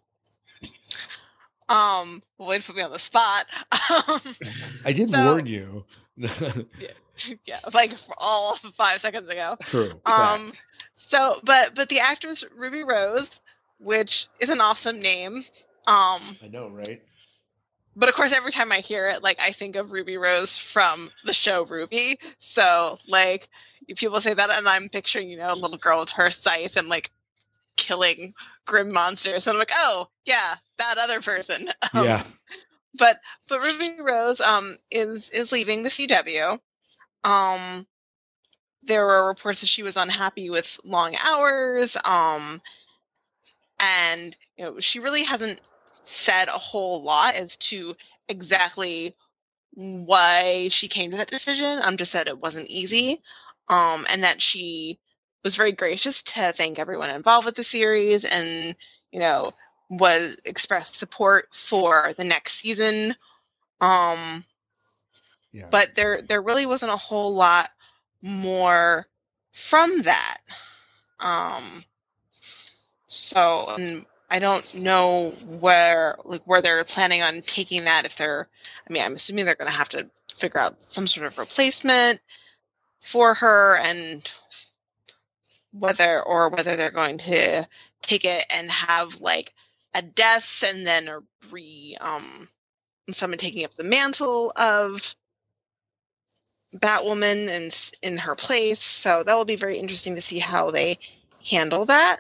[1.69, 3.45] Um, well, way to put me on the spot.
[3.73, 4.33] Um,
[4.85, 5.85] I did So- warn you.
[6.17, 6.29] yeah,
[7.47, 9.55] yeah, like for all five seconds ago.
[9.63, 9.91] True.
[10.07, 10.63] Um, Fact.
[10.95, 13.41] So, but but the actress Ruby Rose,
[13.79, 15.33] which is an awesome name.
[15.87, 17.03] Um, I know, right?
[17.97, 21.09] but of course, every time I hear it, like I think of RWBY Rose from
[21.25, 22.17] the show Ruby.
[22.39, 23.43] So, like,
[23.89, 26.77] if people say that, and I'm picturing, you know, a little girl with her scythe
[26.77, 27.11] and like
[27.77, 28.33] killing
[28.67, 31.67] grim monsters, and I'm like, oh yeah, that other person.
[31.95, 32.23] Um, yeah.
[32.99, 33.19] but
[33.51, 36.59] but Ruby Rose um is is leaving the CW.
[37.25, 37.87] Um
[38.85, 42.61] there were reports that she was unhappy with long hours um
[43.79, 45.61] and you know she really hasn't
[46.03, 47.95] said a whole lot as to
[48.29, 49.13] exactly
[49.75, 51.67] why she came to that decision.
[51.83, 53.19] I'm um just that it wasn't easy.
[53.69, 54.99] Um and that she
[55.43, 58.77] was very gracious to thank everyone involved with the series and
[59.13, 59.53] you know,
[59.91, 63.15] was expressed support for the next season.
[63.81, 64.45] Um,
[65.53, 65.69] Yeah.
[65.71, 67.69] but there there really wasn't a whole lot
[68.23, 69.07] more
[69.53, 70.39] from that.
[71.21, 71.63] Um,
[73.07, 75.31] so and I don't know
[75.61, 78.07] where like where they're planning on taking that.
[78.07, 78.49] If they're,
[78.89, 82.19] I mean, I'm assuming they're going to have to figure out some sort of replacement
[83.01, 84.33] for her, and
[85.73, 87.67] whether or whether they're going to
[88.03, 89.53] take it and have like
[89.97, 91.19] a death and then a
[91.51, 92.47] re um
[93.11, 95.15] someone taking up the mantle of
[96.77, 98.79] Batwoman and in her place.
[98.81, 100.99] So that will be very interesting to see how they
[101.51, 102.19] handle that.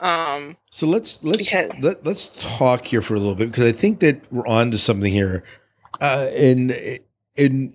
[0.00, 3.72] Um, So let's let's Because- let, let's talk here for a little bit because I
[3.72, 5.44] think that we're on to something here.
[6.00, 6.98] Uh, and
[7.36, 7.74] and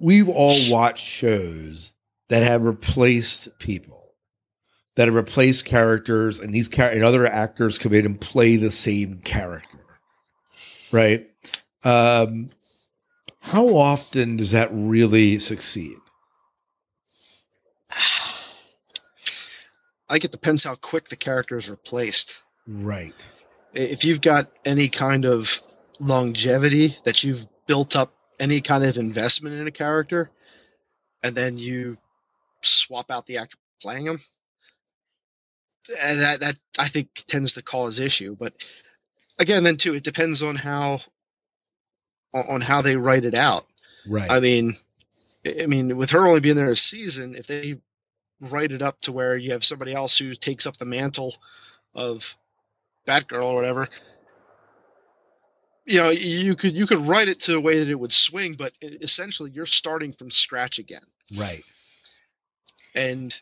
[0.00, 1.92] we've all watched shows
[2.28, 3.95] that have replaced people,
[4.96, 8.70] that have replaced characters, and these char- and other actors come in and play the
[8.70, 9.78] same character,
[10.90, 11.30] right?
[11.84, 12.48] Um,
[13.40, 15.96] how often does that really succeed?
[20.08, 22.42] I think it depends how quick the character is replaced.
[22.66, 23.14] Right.
[23.72, 25.60] If you've got any kind of
[26.00, 30.30] longevity that you've built up any kind of investment in a character,
[31.22, 31.96] and then you
[32.62, 34.18] swap out the actor playing him,
[35.88, 38.36] and that that I think tends to cause issue.
[38.38, 38.54] But
[39.38, 41.00] again, then too, it depends on how
[42.32, 43.66] on how they write it out.
[44.06, 44.30] Right.
[44.30, 44.74] I mean,
[45.62, 47.76] I mean, with her only being there a season, if they
[48.40, 51.34] write it up to where you have somebody else who takes up the mantle
[51.94, 52.36] of
[53.06, 53.88] Batgirl or whatever,
[55.86, 58.54] you know, you could you could write it to a way that it would swing,
[58.54, 61.04] but essentially you're starting from scratch again,
[61.36, 61.62] right.
[62.94, 63.40] and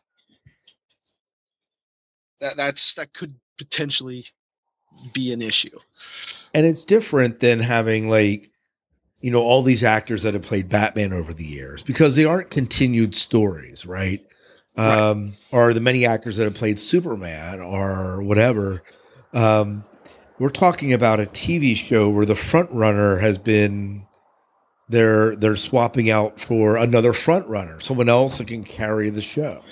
[2.45, 4.24] that that's that could potentially
[5.14, 5.76] be an issue.
[6.55, 8.51] and it's different than having like
[9.20, 12.51] you know all these actors that have played batman over the years because they aren't
[12.51, 14.24] continued stories right,
[14.76, 18.82] um or the many actors that have played superman or whatever.
[19.32, 19.84] Um
[20.38, 24.07] we're talking about a tv show where the front runner has been
[24.90, 29.62] they're they're swapping out for another front runner someone else that can carry the show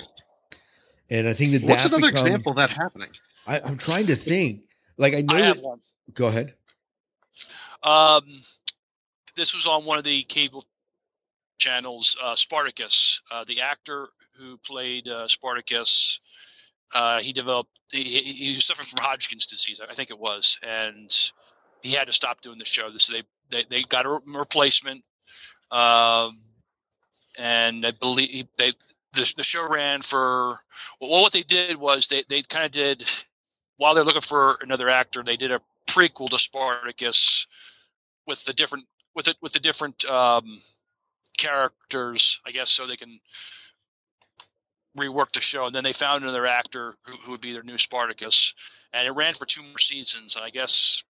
[1.09, 3.09] and i think that What's that another becomes- example of that happening?
[3.47, 4.61] I, i'm trying to think
[4.97, 5.79] like i know I have that- one.
[6.13, 6.53] go ahead
[7.83, 8.21] Um,
[9.35, 10.63] this was on one of the cable
[11.59, 13.21] channels, uh, Spartacus.
[13.29, 16.19] Uh, the actor who played uh, Spartacus,
[16.95, 20.59] uh, he developed, he, he he was suffering from Hodgkin's disease, I think it was,
[20.63, 21.11] and
[21.81, 22.89] he had to stop doing the show.
[22.93, 25.03] So they, they, they got a replacement.
[25.71, 26.39] Um,
[27.37, 28.71] and I believe they,
[29.13, 30.57] the, the show ran for,
[30.99, 33.03] well, what they did was they, they kind of did,
[33.77, 37.47] while they're looking for another actor, they did a prequel to Spartacus
[38.25, 38.85] with the different
[39.15, 40.57] with it with the different um,
[41.37, 43.19] characters, I guess, so they can
[44.97, 45.65] rework the show.
[45.65, 48.53] And then they found another actor who, who would be their new Spartacus,
[48.93, 50.35] and it ran for two more seasons.
[50.35, 51.03] And I guess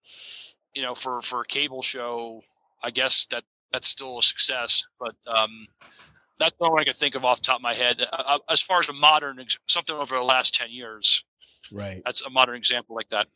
[0.73, 2.43] you know for for a cable show,
[2.81, 4.85] I guess that that's still a success.
[4.99, 5.67] But um,
[6.39, 8.01] that's the only I can think of off the top of my head.
[8.01, 11.23] Uh, uh, as far as a modern something over the last ten years,
[11.71, 13.27] right that's a modern example like that.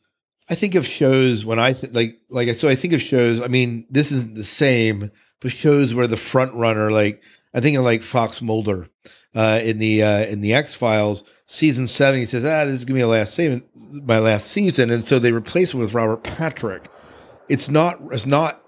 [0.50, 3.40] I think of shows when I th- like like so I think of shows.
[3.40, 7.22] I mean, this isn't the same, but shows where the front runner, like
[7.54, 8.88] I think of like Fox Mulder
[9.34, 12.20] uh, in the uh, in the X Files season seven.
[12.20, 13.62] He says, "Ah, this is gonna be my last season,
[14.04, 16.88] my last season," and so they replace him with Robert Patrick.
[17.48, 17.98] It's not.
[18.10, 18.62] It's not.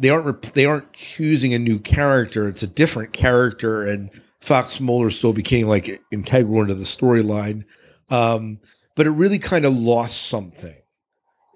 [0.00, 0.54] They aren't.
[0.54, 2.48] They aren't choosing a new character.
[2.48, 7.64] It's a different character, and Fox Mulder still became like integral into the storyline.
[8.10, 8.58] Um,
[8.96, 10.74] but it really kind of lost something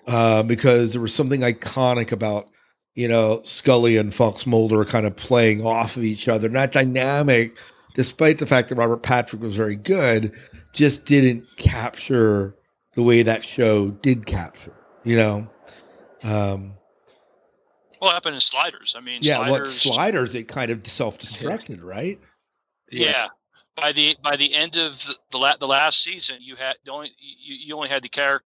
[0.06, 2.48] uh, because there was something iconic about
[2.94, 6.48] you know Scully and Fox Mulder kind of playing off of each other.
[6.48, 7.58] Not dynamic,
[7.94, 10.32] despite the fact that Robert Patrick was very good,
[10.72, 12.54] just didn't capture
[12.94, 14.74] the way that show did capture.
[15.04, 15.50] You know,
[16.24, 16.74] um,
[17.98, 18.96] What happened in Sliders?
[18.96, 19.38] I mean, yeah.
[19.38, 19.82] What Sliders.
[19.82, 20.34] sliders?
[20.34, 22.20] It kind of self-destructed, right?
[22.90, 23.28] Yeah.
[23.74, 26.92] By the by the end of the the, la- the last season, you had the
[26.92, 28.46] only you, you only had the character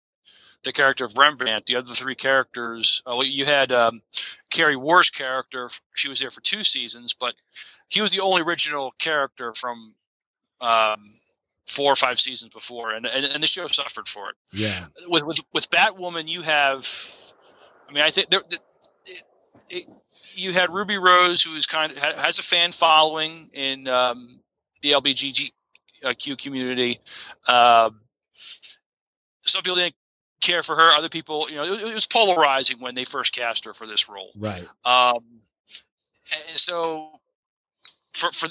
[0.65, 1.67] the character of Rembrandt.
[1.67, 4.03] The other three characters, uh, you had um,
[4.51, 5.69] Kari Wuhrer's character.
[5.95, 7.35] She was there for two seasons, but
[7.89, 9.95] he was the only original character from
[10.61, 11.01] um,
[11.67, 14.37] four or five seasons before, and, and and the show suffered for it.
[14.53, 14.87] Yeah.
[15.09, 16.87] With with with Batwoman, you have,
[17.89, 18.41] I mean, I think there.
[19.71, 19.87] It,
[20.35, 24.41] you had Ruby Rose, who is kind of ha- has a fan following in um,
[24.83, 26.99] the LBGTQ community.
[27.49, 28.01] Um,
[29.47, 29.95] some people didn't
[30.41, 30.93] care for her.
[30.93, 34.09] Other people, you know, it, it was polarizing when they first cast her for this
[34.09, 34.31] role.
[34.37, 34.67] Right.
[34.85, 35.25] Um,
[36.33, 37.11] and so
[38.13, 38.49] for for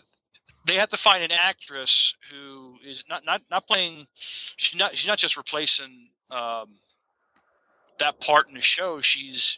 [0.65, 4.07] they have to find an actress who is not not not playing.
[4.13, 6.67] She's not she's not just replacing um,
[7.99, 9.01] that part in the show.
[9.01, 9.57] She's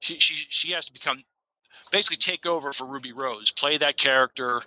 [0.00, 1.22] she she she has to become
[1.90, 4.62] basically take over for Ruby Rose, play that character,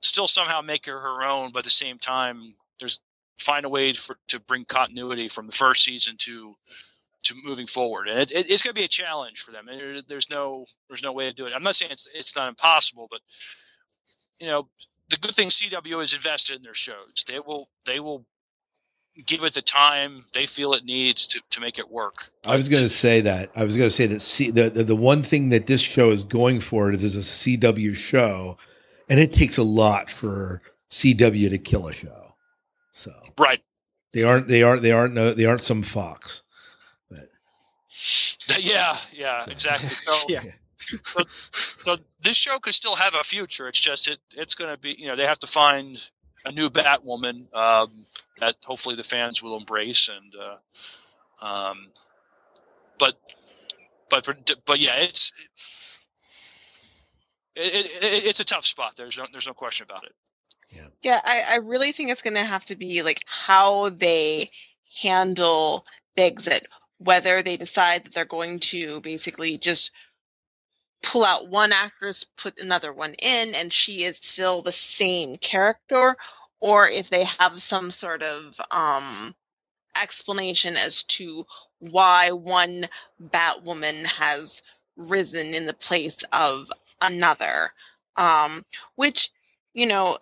[0.00, 3.00] still somehow make her her own, but at the same time, there's
[3.38, 6.54] find a way for to bring continuity from the first season to
[7.24, 9.66] to moving forward, and it, it, it's going to be a challenge for them.
[9.66, 11.52] There, there's no there's no way to do it.
[11.54, 13.20] I'm not saying it's it's not impossible, but
[14.38, 14.68] you know
[15.10, 17.24] the good thing CW is invested in their shows.
[17.26, 18.24] They will they will
[19.26, 22.30] give it the time they feel it needs to, to make it work.
[22.46, 23.50] I was going to say that.
[23.54, 26.10] I was going to say that C, the, the the one thing that this show
[26.10, 28.58] is going for is it's a CW show,
[29.08, 32.34] and it takes a lot for CW to kill a show.
[32.92, 33.60] So right,
[34.12, 36.42] they aren't they aren't they aren't no they aren't some Fox.
[37.08, 37.28] But
[38.58, 39.88] yeah, yeah, exactly.
[39.88, 40.42] So, Yeah.
[40.78, 43.68] so, so this show could still have a future.
[43.68, 45.98] It's just it it's going to be you know they have to find
[46.44, 48.04] a new Batwoman um,
[48.40, 51.86] that hopefully the fans will embrace and uh, um,
[52.98, 53.14] but
[54.10, 54.34] but for,
[54.66, 55.32] but yeah it's
[57.56, 58.94] it, it, it, it's a tough spot.
[58.96, 60.12] There's no there's no question about it.
[61.02, 64.48] Yeah, I, I really think it's going to have to be like how they
[65.02, 65.84] handle
[66.16, 66.66] the exit
[66.98, 69.92] whether they decide that they're going to basically just
[71.02, 76.16] pull out one actress, put another one in, and she is still the same character,
[76.64, 79.34] or if they have some sort of um,
[80.02, 81.44] explanation as to
[81.90, 82.84] why one
[83.22, 84.62] Batwoman has
[84.96, 86.70] risen in the place of
[87.02, 87.68] another,
[88.16, 88.50] um,
[88.96, 89.28] which
[89.74, 90.16] you know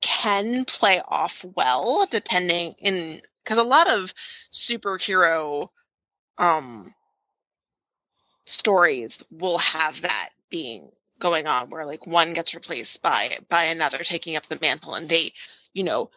[0.00, 4.12] can play off well depending in because a lot of
[4.50, 5.68] superhero
[6.38, 6.84] um
[8.44, 13.98] stories will have that being going on where like one gets replaced by by another
[13.98, 15.32] taking up the mantle and they
[15.76, 16.10] you know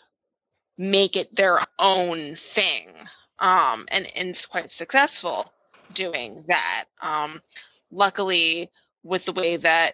[0.77, 2.87] make it their own thing.
[3.39, 5.45] Um and, it's quite successful
[5.93, 6.85] doing that.
[7.03, 7.31] Um
[7.91, 8.69] luckily
[9.03, 9.91] with the way that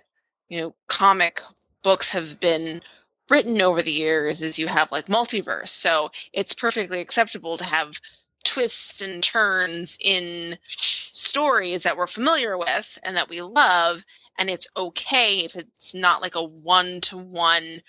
[0.50, 1.40] you know comic
[1.84, 2.82] books have been
[3.30, 5.70] written over the years is you have like multiverse.
[5.70, 8.00] So it's perfectly acceptable to have
[8.44, 14.04] twists and turns in stories that we're familiar with and that we love
[14.38, 17.82] and it's okay if it's not like a one-to-one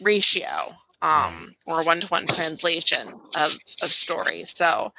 [0.00, 0.48] ratio
[1.02, 1.32] um
[1.66, 4.50] or a one-to-one translation of of stories.
[4.56, 4.92] So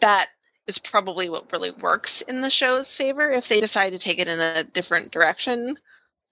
[0.00, 0.26] that
[0.66, 4.28] is probably what really works in the show's favor if they decide to take it
[4.28, 5.76] in a different direction.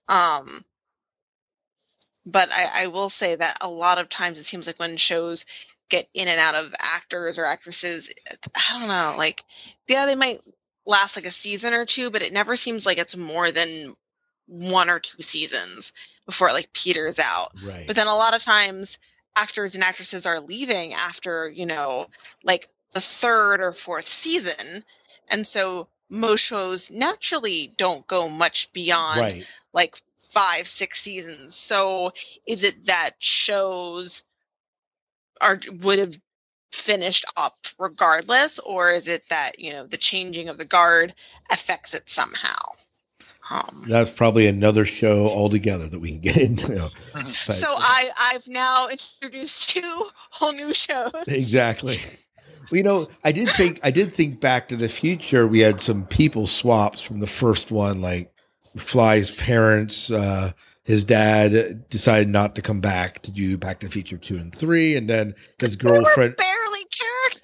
[0.08, 0.46] Um
[2.26, 5.46] but I, I will say that a lot of times it seems like when shows
[5.88, 8.12] get in and out of actors or actresses,
[8.56, 9.40] I don't know, like
[9.88, 10.38] yeah, they might
[10.86, 13.68] last like a season or two, but it never seems like it's more than
[14.46, 15.92] one or two seasons
[16.24, 17.52] before it like peters out.
[17.64, 17.86] right.
[17.86, 18.98] But then a lot of times
[19.36, 22.06] actors and actresses are leaving after, you know,
[22.42, 24.82] like the third or fourth season.
[25.30, 29.56] And so most shows naturally don't go much beyond right.
[29.72, 31.54] like five, six seasons.
[31.54, 32.12] So
[32.46, 34.24] is it that shows
[35.40, 36.14] are would have
[36.72, 41.12] finished up regardless, or is it that, you know, the changing of the guard
[41.50, 42.56] affects it somehow?
[43.50, 46.90] Um, That's probably another show altogether that we can get into.
[47.12, 51.12] But- so I I've now introduced two whole new shows.
[51.28, 51.96] exactly.
[52.70, 55.46] Well, you know, I did think I did think back to the future.
[55.46, 58.32] We had some people swaps from the first one, like
[58.76, 60.10] Fly's parents.
[60.10, 60.50] Uh,
[60.84, 64.52] his dad decided not to come back to do Back to the Future two and
[64.54, 66.36] three, and then his They were girlfriend.
[66.36, 66.84] barely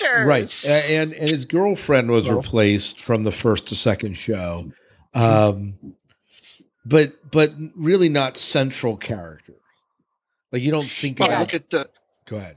[0.01, 0.27] characters.
[0.27, 4.71] Right, and and his girlfriend was replaced from the first to second show,
[5.15, 5.75] um,
[6.85, 9.57] but but really not central characters.
[10.51, 11.41] Like you don't think But about.
[11.41, 11.89] look at the
[12.27, 12.57] Go ahead.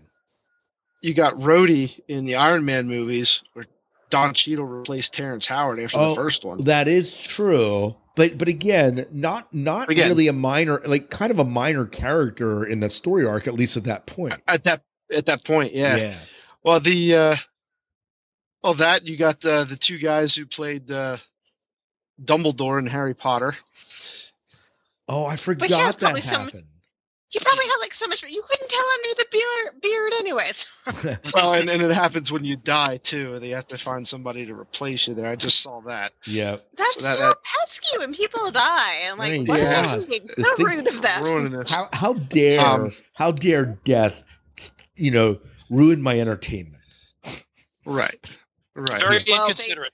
[1.02, 3.66] you got Rhodey in the Iron Man movies where
[4.10, 6.64] Don Cheadle replaced Terrence Howard after Oh, the first one.
[6.66, 10.10] That is true, but but again, not not Again.
[10.10, 13.78] really a minor, like kind of a minor character in the story arc, at least
[13.78, 14.36] at that point.
[14.48, 14.84] At that
[15.14, 16.16] at that point, yeah.
[16.64, 17.36] Well, the uh,
[18.64, 21.18] well that you got the the two guys who played uh,
[22.24, 23.56] Dumbledore and Harry Potter.
[25.08, 26.66] Oh, I forgot has that probably some- happened.
[27.30, 30.72] He probably had like so much you couldn't tell under the beard beard anyways.
[31.34, 33.40] Well, and, and it happens when you die too.
[33.40, 35.30] They have to find somebody to replace you there.
[35.30, 36.14] I just saw that.
[36.28, 38.94] yeah, That's that- so that- pesky when people die.
[39.12, 39.96] I'm like, I mean, what yeah.
[39.96, 40.30] are you doing?
[40.38, 41.24] The So thing- rude of them.
[41.24, 41.72] Ruining this.
[41.72, 44.24] how how dare Um, how dare death,
[44.96, 45.40] you know,
[45.70, 46.84] ruin my entertainment?
[47.86, 48.16] Right.
[48.76, 49.00] Right.
[49.02, 49.92] Very Well, they- inconsiderate.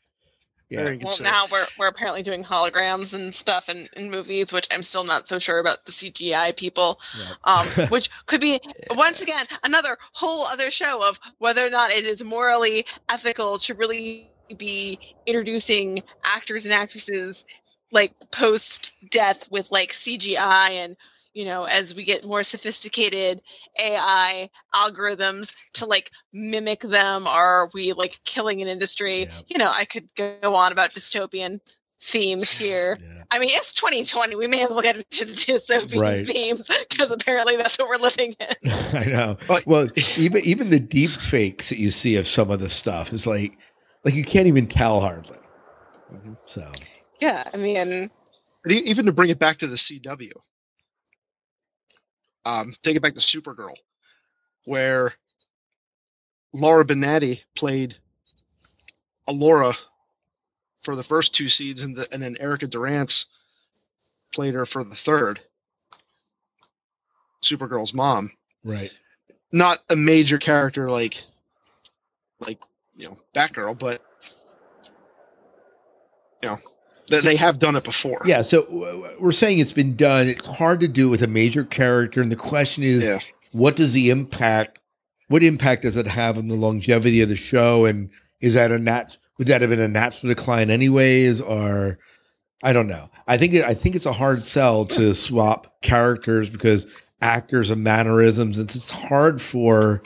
[0.72, 0.86] Yeah.
[0.86, 1.34] Very Well, considerate.
[1.34, 5.28] now we're we're apparently doing holograms and stuff in, in movies, which I'm still not
[5.28, 6.98] so sure about the CGI people.
[7.44, 8.58] Um, which could be
[8.92, 13.74] once again another whole other show of whether or not it is morally ethical to
[13.74, 17.46] really be introducing actors and actresses
[17.92, 20.96] like post death with like CGI and
[21.34, 23.42] you know as we get more sophisticated
[23.80, 29.28] AI algorithms to like mimic them are we like killing an industry Yeah.
[29.48, 31.60] you know I could go on about dystopian
[32.02, 33.18] themes here Yeah.
[33.34, 34.36] I mean, it's 2020.
[34.36, 36.26] We may as well get into the dystopian Right.
[36.26, 38.72] themes because apparently that's what we're living in.
[38.94, 39.38] I know.
[39.48, 39.88] But- Well,
[40.20, 43.58] even even the deep fakes that you see of some of the stuff is like
[44.04, 45.38] like you can't even tell hardly.
[46.14, 46.36] Mhm.
[46.46, 46.70] So
[47.22, 48.10] Yeah, I mean,
[48.64, 50.32] But e- even to bring it back to the CW,
[52.46, 53.76] um, take it back to Supergirl,
[54.66, 55.14] where
[56.54, 57.96] Laura Benanti played
[59.28, 59.78] Alura
[60.82, 63.28] for the first two seeds, and, the, and then Erica Durance
[64.34, 65.40] played her for the third.
[67.44, 68.32] Supergirl's mom,
[68.64, 68.92] right.
[69.52, 71.24] not a major character like,
[72.40, 72.62] like
[72.96, 74.02] you know, Batgirl, but
[76.44, 76.58] you know,
[77.12, 78.22] they, they have done it before.
[78.26, 78.66] Yeah, so
[79.20, 80.28] we're saying it's been done.
[80.28, 83.20] It's hard to do with a major character, and the question is, Yeah.
[83.52, 84.80] what does the impact?
[85.28, 87.86] What impact does it have on the longevity of the show?
[87.86, 88.10] And
[88.42, 89.18] is that a nat?
[89.38, 91.98] Would that have been a natural decline anyways, or
[92.64, 93.10] I don't know.
[93.28, 96.86] I think it, I think it's a hard sell to swap characters because
[97.22, 98.60] actors and mannerisms.
[98.60, 100.04] It's it's hard for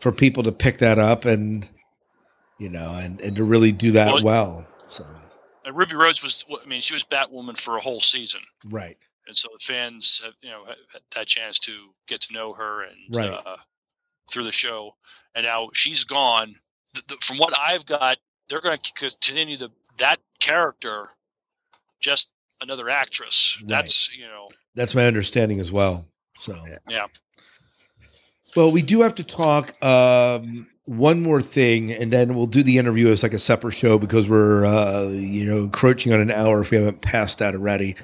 [0.00, 1.66] for people to pick that up and
[2.58, 4.66] you know and and to really do that Well- well.
[4.88, 5.06] So
[5.68, 8.40] And Ruby Rose was, I mean, she was Batwoman for a whole season.
[8.64, 8.96] right,
[9.26, 11.72] and so the fans have you know had had that chance to
[12.06, 13.30] get to know her and Right.
[13.30, 13.56] uh,
[14.30, 14.94] through the show
[15.34, 16.54] and now she's gone
[16.94, 18.16] the, the, from what i've got
[18.48, 21.08] they're going to continue the that character
[22.00, 22.30] just
[22.62, 23.68] another actress Right.
[23.68, 26.06] that's you know that's my understanding as well.
[26.38, 26.54] So
[26.88, 27.06] yeah
[28.56, 32.78] Well, we do have to talk um, one more thing, and then we'll do the
[32.78, 36.60] interview as like a separate show because we're uh, you know encroaching on an hour
[36.60, 37.96] if we haven't passed that already.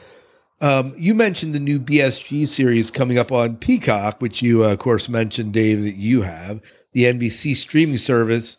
[0.61, 4.78] Um, you mentioned the new BSG series coming up on Peacock, which you uh, of
[4.78, 6.62] course mentioned, Dave, that you have
[6.93, 8.57] the NBC streaming service.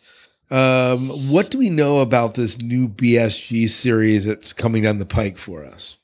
[0.50, 5.38] Um, what do we know about this new BSG series that's coming down the pike
[5.38, 5.98] for us?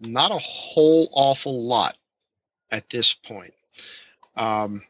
[0.00, 1.96] not a whole awful lot
[2.70, 3.54] at this point.
[4.36, 4.82] Um,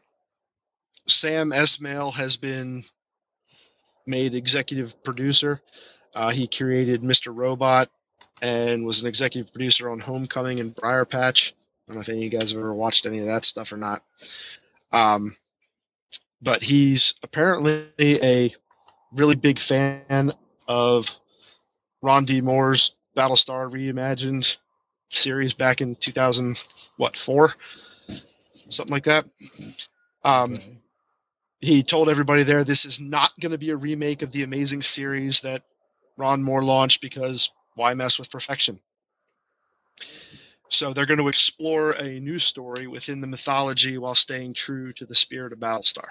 [1.07, 2.83] Sam Esmail has been
[4.05, 5.61] made executive producer.
[6.13, 7.35] Uh, he created Mr.
[7.35, 7.89] Robot
[8.41, 11.53] and was an executive producer on Homecoming and Briarpatch.
[11.53, 11.55] I
[11.87, 13.77] don't know if any of you guys have ever watched any of that stuff or
[13.77, 14.03] not.
[14.91, 15.35] Um,
[16.41, 18.51] but he's apparently a
[19.13, 20.31] really big fan
[20.67, 21.19] of
[22.01, 22.41] Ron D.
[22.41, 24.57] Moore's Battlestar Reimagined
[25.09, 26.61] series back in 2000
[26.97, 27.53] what four
[28.69, 29.25] something like that
[30.25, 30.59] um
[31.59, 34.81] he told everybody there this is not going to be a remake of the amazing
[34.81, 35.63] series that
[36.17, 38.79] ron moore launched because why mess with perfection
[40.69, 45.05] so they're going to explore a new story within the mythology while staying true to
[45.05, 46.07] the spirit of battlestar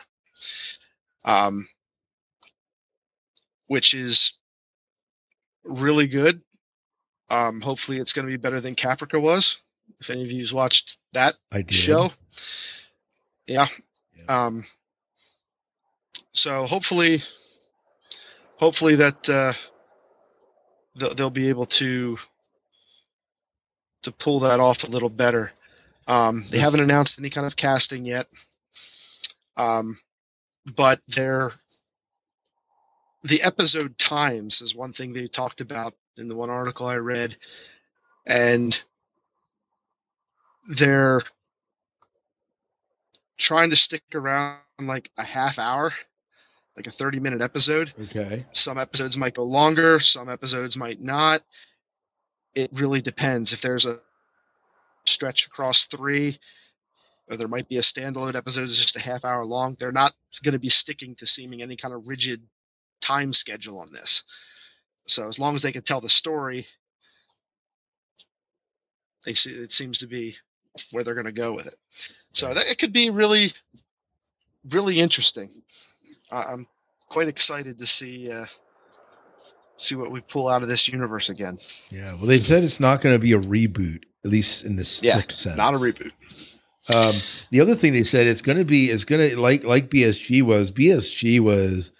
[1.24, 1.66] um,
[3.66, 4.34] which is
[5.64, 6.40] really good
[7.28, 9.58] um, hopefully, it's going to be better than Caprica was.
[10.00, 11.34] If any of you's watched that
[11.70, 12.10] show,
[13.46, 13.66] yeah.
[14.16, 14.46] Yeah.
[14.46, 14.64] Um,
[16.36, 17.18] so hopefully,
[18.56, 19.52] hopefully that uh,
[20.94, 22.18] they'll, they'll be able to
[24.02, 25.52] to pull that off a little better.
[26.06, 28.28] Um, they haven't announced any kind of casting yet,
[29.56, 29.98] um,
[30.76, 31.52] but they're
[33.24, 37.36] the episode times is one thing they talked about in the one article I read,
[38.26, 38.80] and
[40.68, 41.22] they're
[43.38, 45.92] trying to stick around like a half hour,
[46.76, 47.92] like a 30 minute episode.
[48.04, 48.44] Okay.
[48.52, 51.42] Some episodes might go longer, some episodes might not.
[52.54, 53.52] It really depends.
[53.52, 53.96] If there's a
[55.04, 56.38] stretch across three,
[57.28, 60.14] or there might be a standalone episode that's just a half hour long, they're not
[60.42, 62.42] going to be sticking to seeming any kind of rigid
[63.00, 64.22] time schedule on this.
[65.06, 66.66] So as long as they can tell the story,
[69.24, 70.36] they see it seems to be
[70.90, 71.74] where they're going to go with it.
[72.32, 73.48] So that it could be really,
[74.70, 75.50] really interesting.
[76.30, 76.66] I I'm
[77.08, 78.46] quite excited to see uh,
[79.76, 81.58] see what we pull out of this universe again.
[81.90, 82.14] Yeah.
[82.14, 85.14] Well, they said it's not going to be a reboot, at least in this Yeah,
[85.14, 85.56] strict sense.
[85.56, 86.12] Not a reboot.
[86.94, 87.14] Um,
[87.50, 90.42] the other thing they said it's going to be it's going to like like BSG
[90.42, 91.90] was BSG was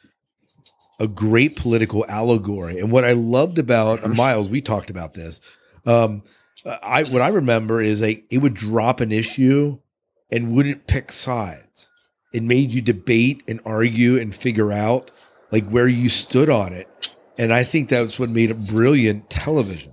[1.01, 4.17] a great political allegory, and what I loved about Mm-hmm.
[4.17, 5.41] Miles, we talked about this.
[5.85, 6.23] Um,
[6.65, 9.79] I what I remember is like it would drop an issue
[10.31, 11.89] and wouldn't pick sides.
[12.33, 15.11] It made you debate and argue and figure out
[15.53, 16.89] like where you stood on it,
[17.39, 19.93] and I think that's what made it brilliant television.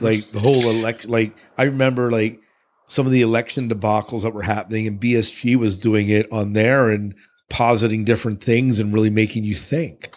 [0.00, 2.40] Like the whole election, like I remember like
[2.86, 6.90] some of the election debacles that were happening, and BSG was doing it on there
[6.90, 7.14] and
[7.48, 10.10] positing different things and really making you think.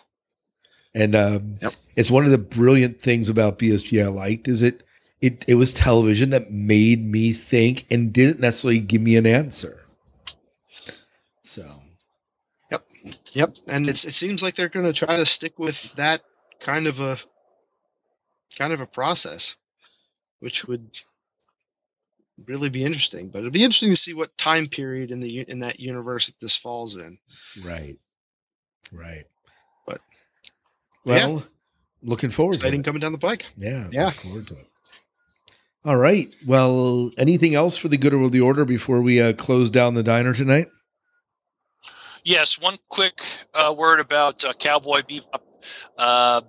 [0.96, 1.74] And um, Yep.
[1.96, 4.84] it's one of the brilliant things about BSG I liked is it
[5.22, 9.82] it it was television that made me think and didn't necessarily give me an answer.
[11.46, 11.66] So
[13.34, 16.22] Yep, and it's it seems like they're going to try to stick with that
[16.60, 17.18] kind of a
[18.58, 19.58] kind of a process,
[20.40, 20.88] which would
[22.48, 23.30] really be interesting.
[23.30, 26.40] But it'd be interesting to see what time period in the in that universe that
[26.40, 27.18] this falls in.
[27.64, 27.98] right,
[28.92, 29.26] right.
[29.86, 30.02] But-
[31.06, 31.44] well,
[32.02, 32.84] looking forward to it.
[32.86, 33.46] coming down the pike.
[33.58, 34.12] Yeah, Yeah.
[34.12, 34.68] Forward to it.
[35.86, 36.34] All right.
[36.46, 40.04] Well, anything else for the good of the order before we uh, close down the
[40.04, 40.70] diner tonight?
[42.24, 43.20] Yes, one quick
[43.54, 45.42] uh, word about uh, Cowboy Bebop.
[45.98, 46.42] Uh,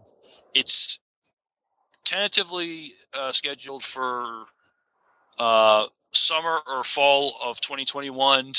[0.54, 1.00] it's
[2.04, 4.44] tentatively uh, scheduled for
[5.38, 8.52] uh, summer or fall of 2021.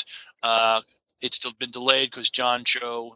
[0.43, 0.81] Uh,
[1.21, 3.15] it's still been delayed because John Cho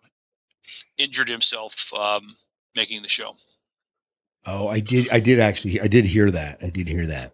[0.97, 2.27] injured himself um,
[2.75, 3.33] making the show.
[4.45, 5.09] Oh, I did.
[5.09, 5.81] I did actually.
[5.81, 6.59] I did hear that.
[6.63, 7.33] I did hear that.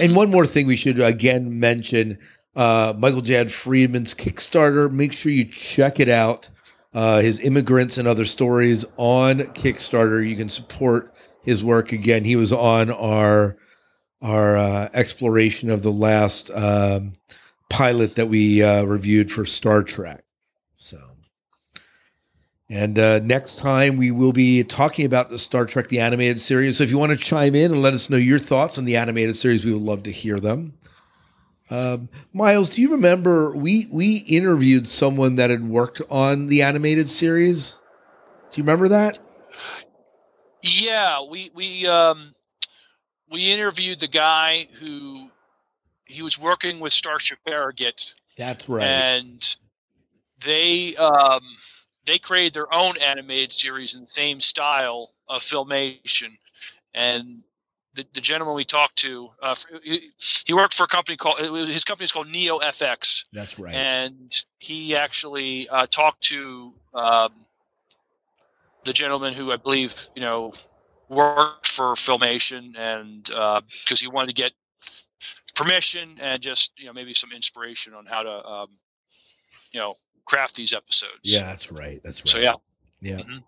[0.00, 2.18] And one more thing we should again mention:
[2.56, 4.90] uh, Michael Jan Friedman's Kickstarter.
[4.90, 6.48] Make sure you check it out.
[6.92, 10.26] Uh, his immigrants and other stories on Kickstarter.
[10.26, 11.92] You can support his work.
[11.92, 13.56] Again, he was on our
[14.22, 17.12] our uh, exploration of the last um,
[17.68, 20.24] pilot that we uh, reviewed for Star Trek.
[20.76, 20.98] So.
[22.70, 26.78] And uh, next time we will be talking about the Star Trek the animated series.
[26.78, 28.96] So if you want to chime in and let us know your thoughts on the
[28.96, 30.72] animated series, we would love to hear them.
[31.70, 37.10] Um, Miles, do you remember we we interviewed someone that had worked on the animated
[37.10, 37.76] series?
[38.50, 39.18] Do you remember that?
[40.62, 42.34] Yeah, we we um,
[43.30, 45.30] we interviewed the guy who
[46.06, 48.82] he was working with Starship Farragut, That's right.
[48.86, 49.56] and
[50.44, 51.42] they um,
[52.04, 56.30] they created their own animated series in the same style of filmation.
[56.92, 57.42] And
[57.94, 60.00] the, the gentleman we talked to, uh, he,
[60.46, 63.74] he worked for a company called his company is called Neo FX, That's right.
[63.74, 67.32] and he actually uh, talked to um,
[68.84, 70.52] the gentleman who I believe you know
[71.08, 74.52] worked for Filmation, and because he wanted to get
[75.54, 78.68] permission and just you know maybe some inspiration on how to um,
[79.72, 81.12] you know craft these episodes.
[81.22, 82.00] yeah, that's right.
[82.02, 82.28] That's right.
[82.28, 82.54] So yeah,
[83.04, 83.42] Yeah, Mhm.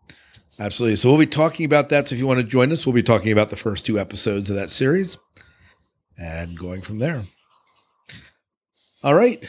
[0.61, 0.96] absolutely.
[0.96, 2.09] So we'll be talking about that.
[2.09, 4.50] So if you want to join us, we'll be talking about the first two episodes
[4.50, 5.16] of that series
[6.18, 7.24] and going from there.
[9.02, 9.42] All right.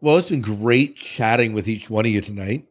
[0.00, 2.66] Well, it's been great chatting with each one of you tonight.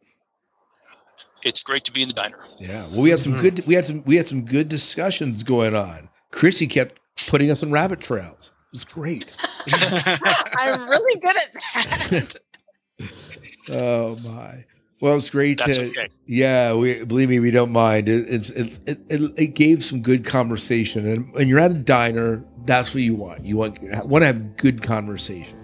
[1.42, 2.38] it's great to be in the diner.
[2.58, 2.86] Yeah.
[2.88, 3.42] Well, we had some Mhm.
[3.42, 6.08] good we had some we had some good discussions going on.
[6.30, 8.50] Chrissy kept putting us on rabbit trails.
[8.68, 9.36] It was great.
[10.58, 12.36] I'm really good at that.
[13.68, 14.64] Oh my.
[15.04, 16.08] Well, it's great That's to okay.
[16.24, 18.08] Yeah, we believe me, we don't mind.
[18.08, 21.74] It it, it, it, it it gave some good conversation, and when you're at a
[21.74, 23.44] diner, that's what you want.
[23.44, 25.58] You want want to have good conversation,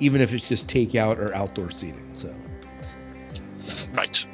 [0.00, 2.10] even if it's just takeout or outdoor seating.
[2.12, 2.34] So,
[3.94, 4.26] Right.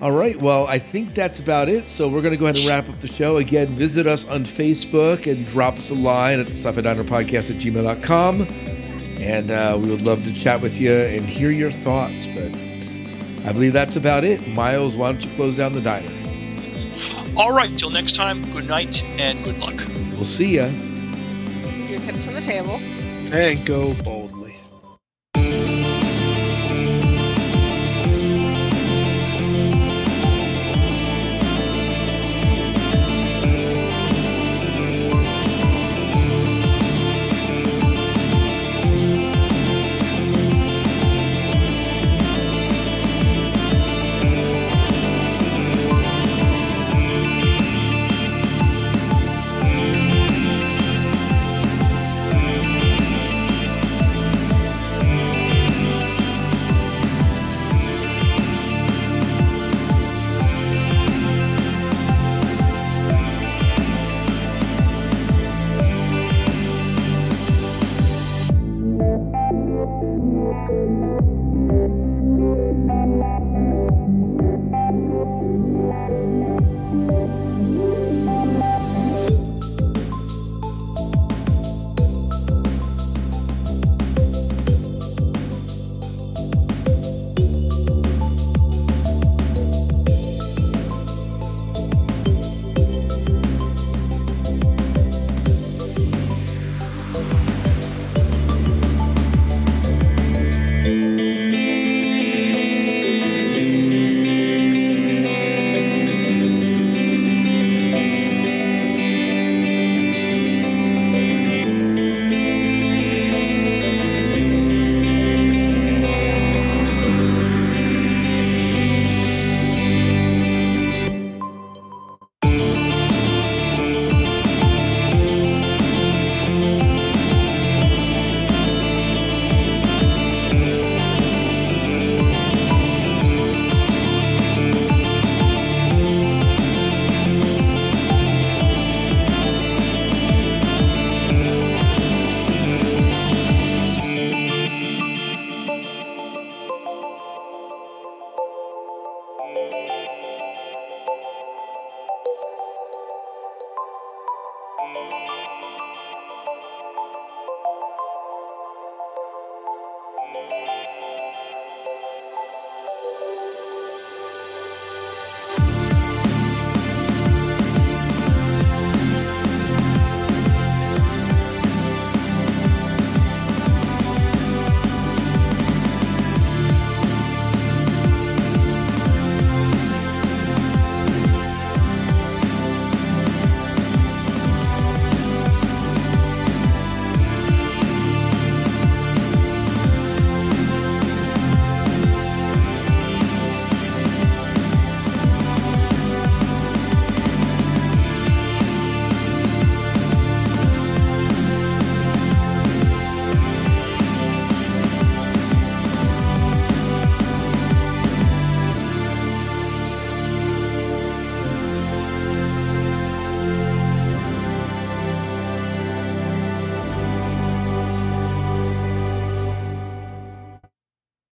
[0.00, 0.40] all right.
[0.40, 1.86] Well, I think that's about it.
[1.86, 3.36] So we're going to go ahead and wrap up the show.
[3.36, 7.54] Again, visit us on Facebook and drop us a line at the Sci-Fi Diner Podcast
[7.54, 8.46] at gmail.com.
[9.20, 12.26] And uh, we would love to chat with you and hear your thoughts.
[12.26, 12.56] But
[13.44, 14.46] I believe that's about it.
[14.48, 16.10] Miles, why don't you close down the diner?
[17.36, 17.76] All right.
[17.76, 18.42] Till next time.
[18.52, 19.74] Good night and good luck.
[20.12, 20.66] We'll see ya.
[20.66, 22.78] Your hips on the table.
[23.32, 24.21] and go boldly.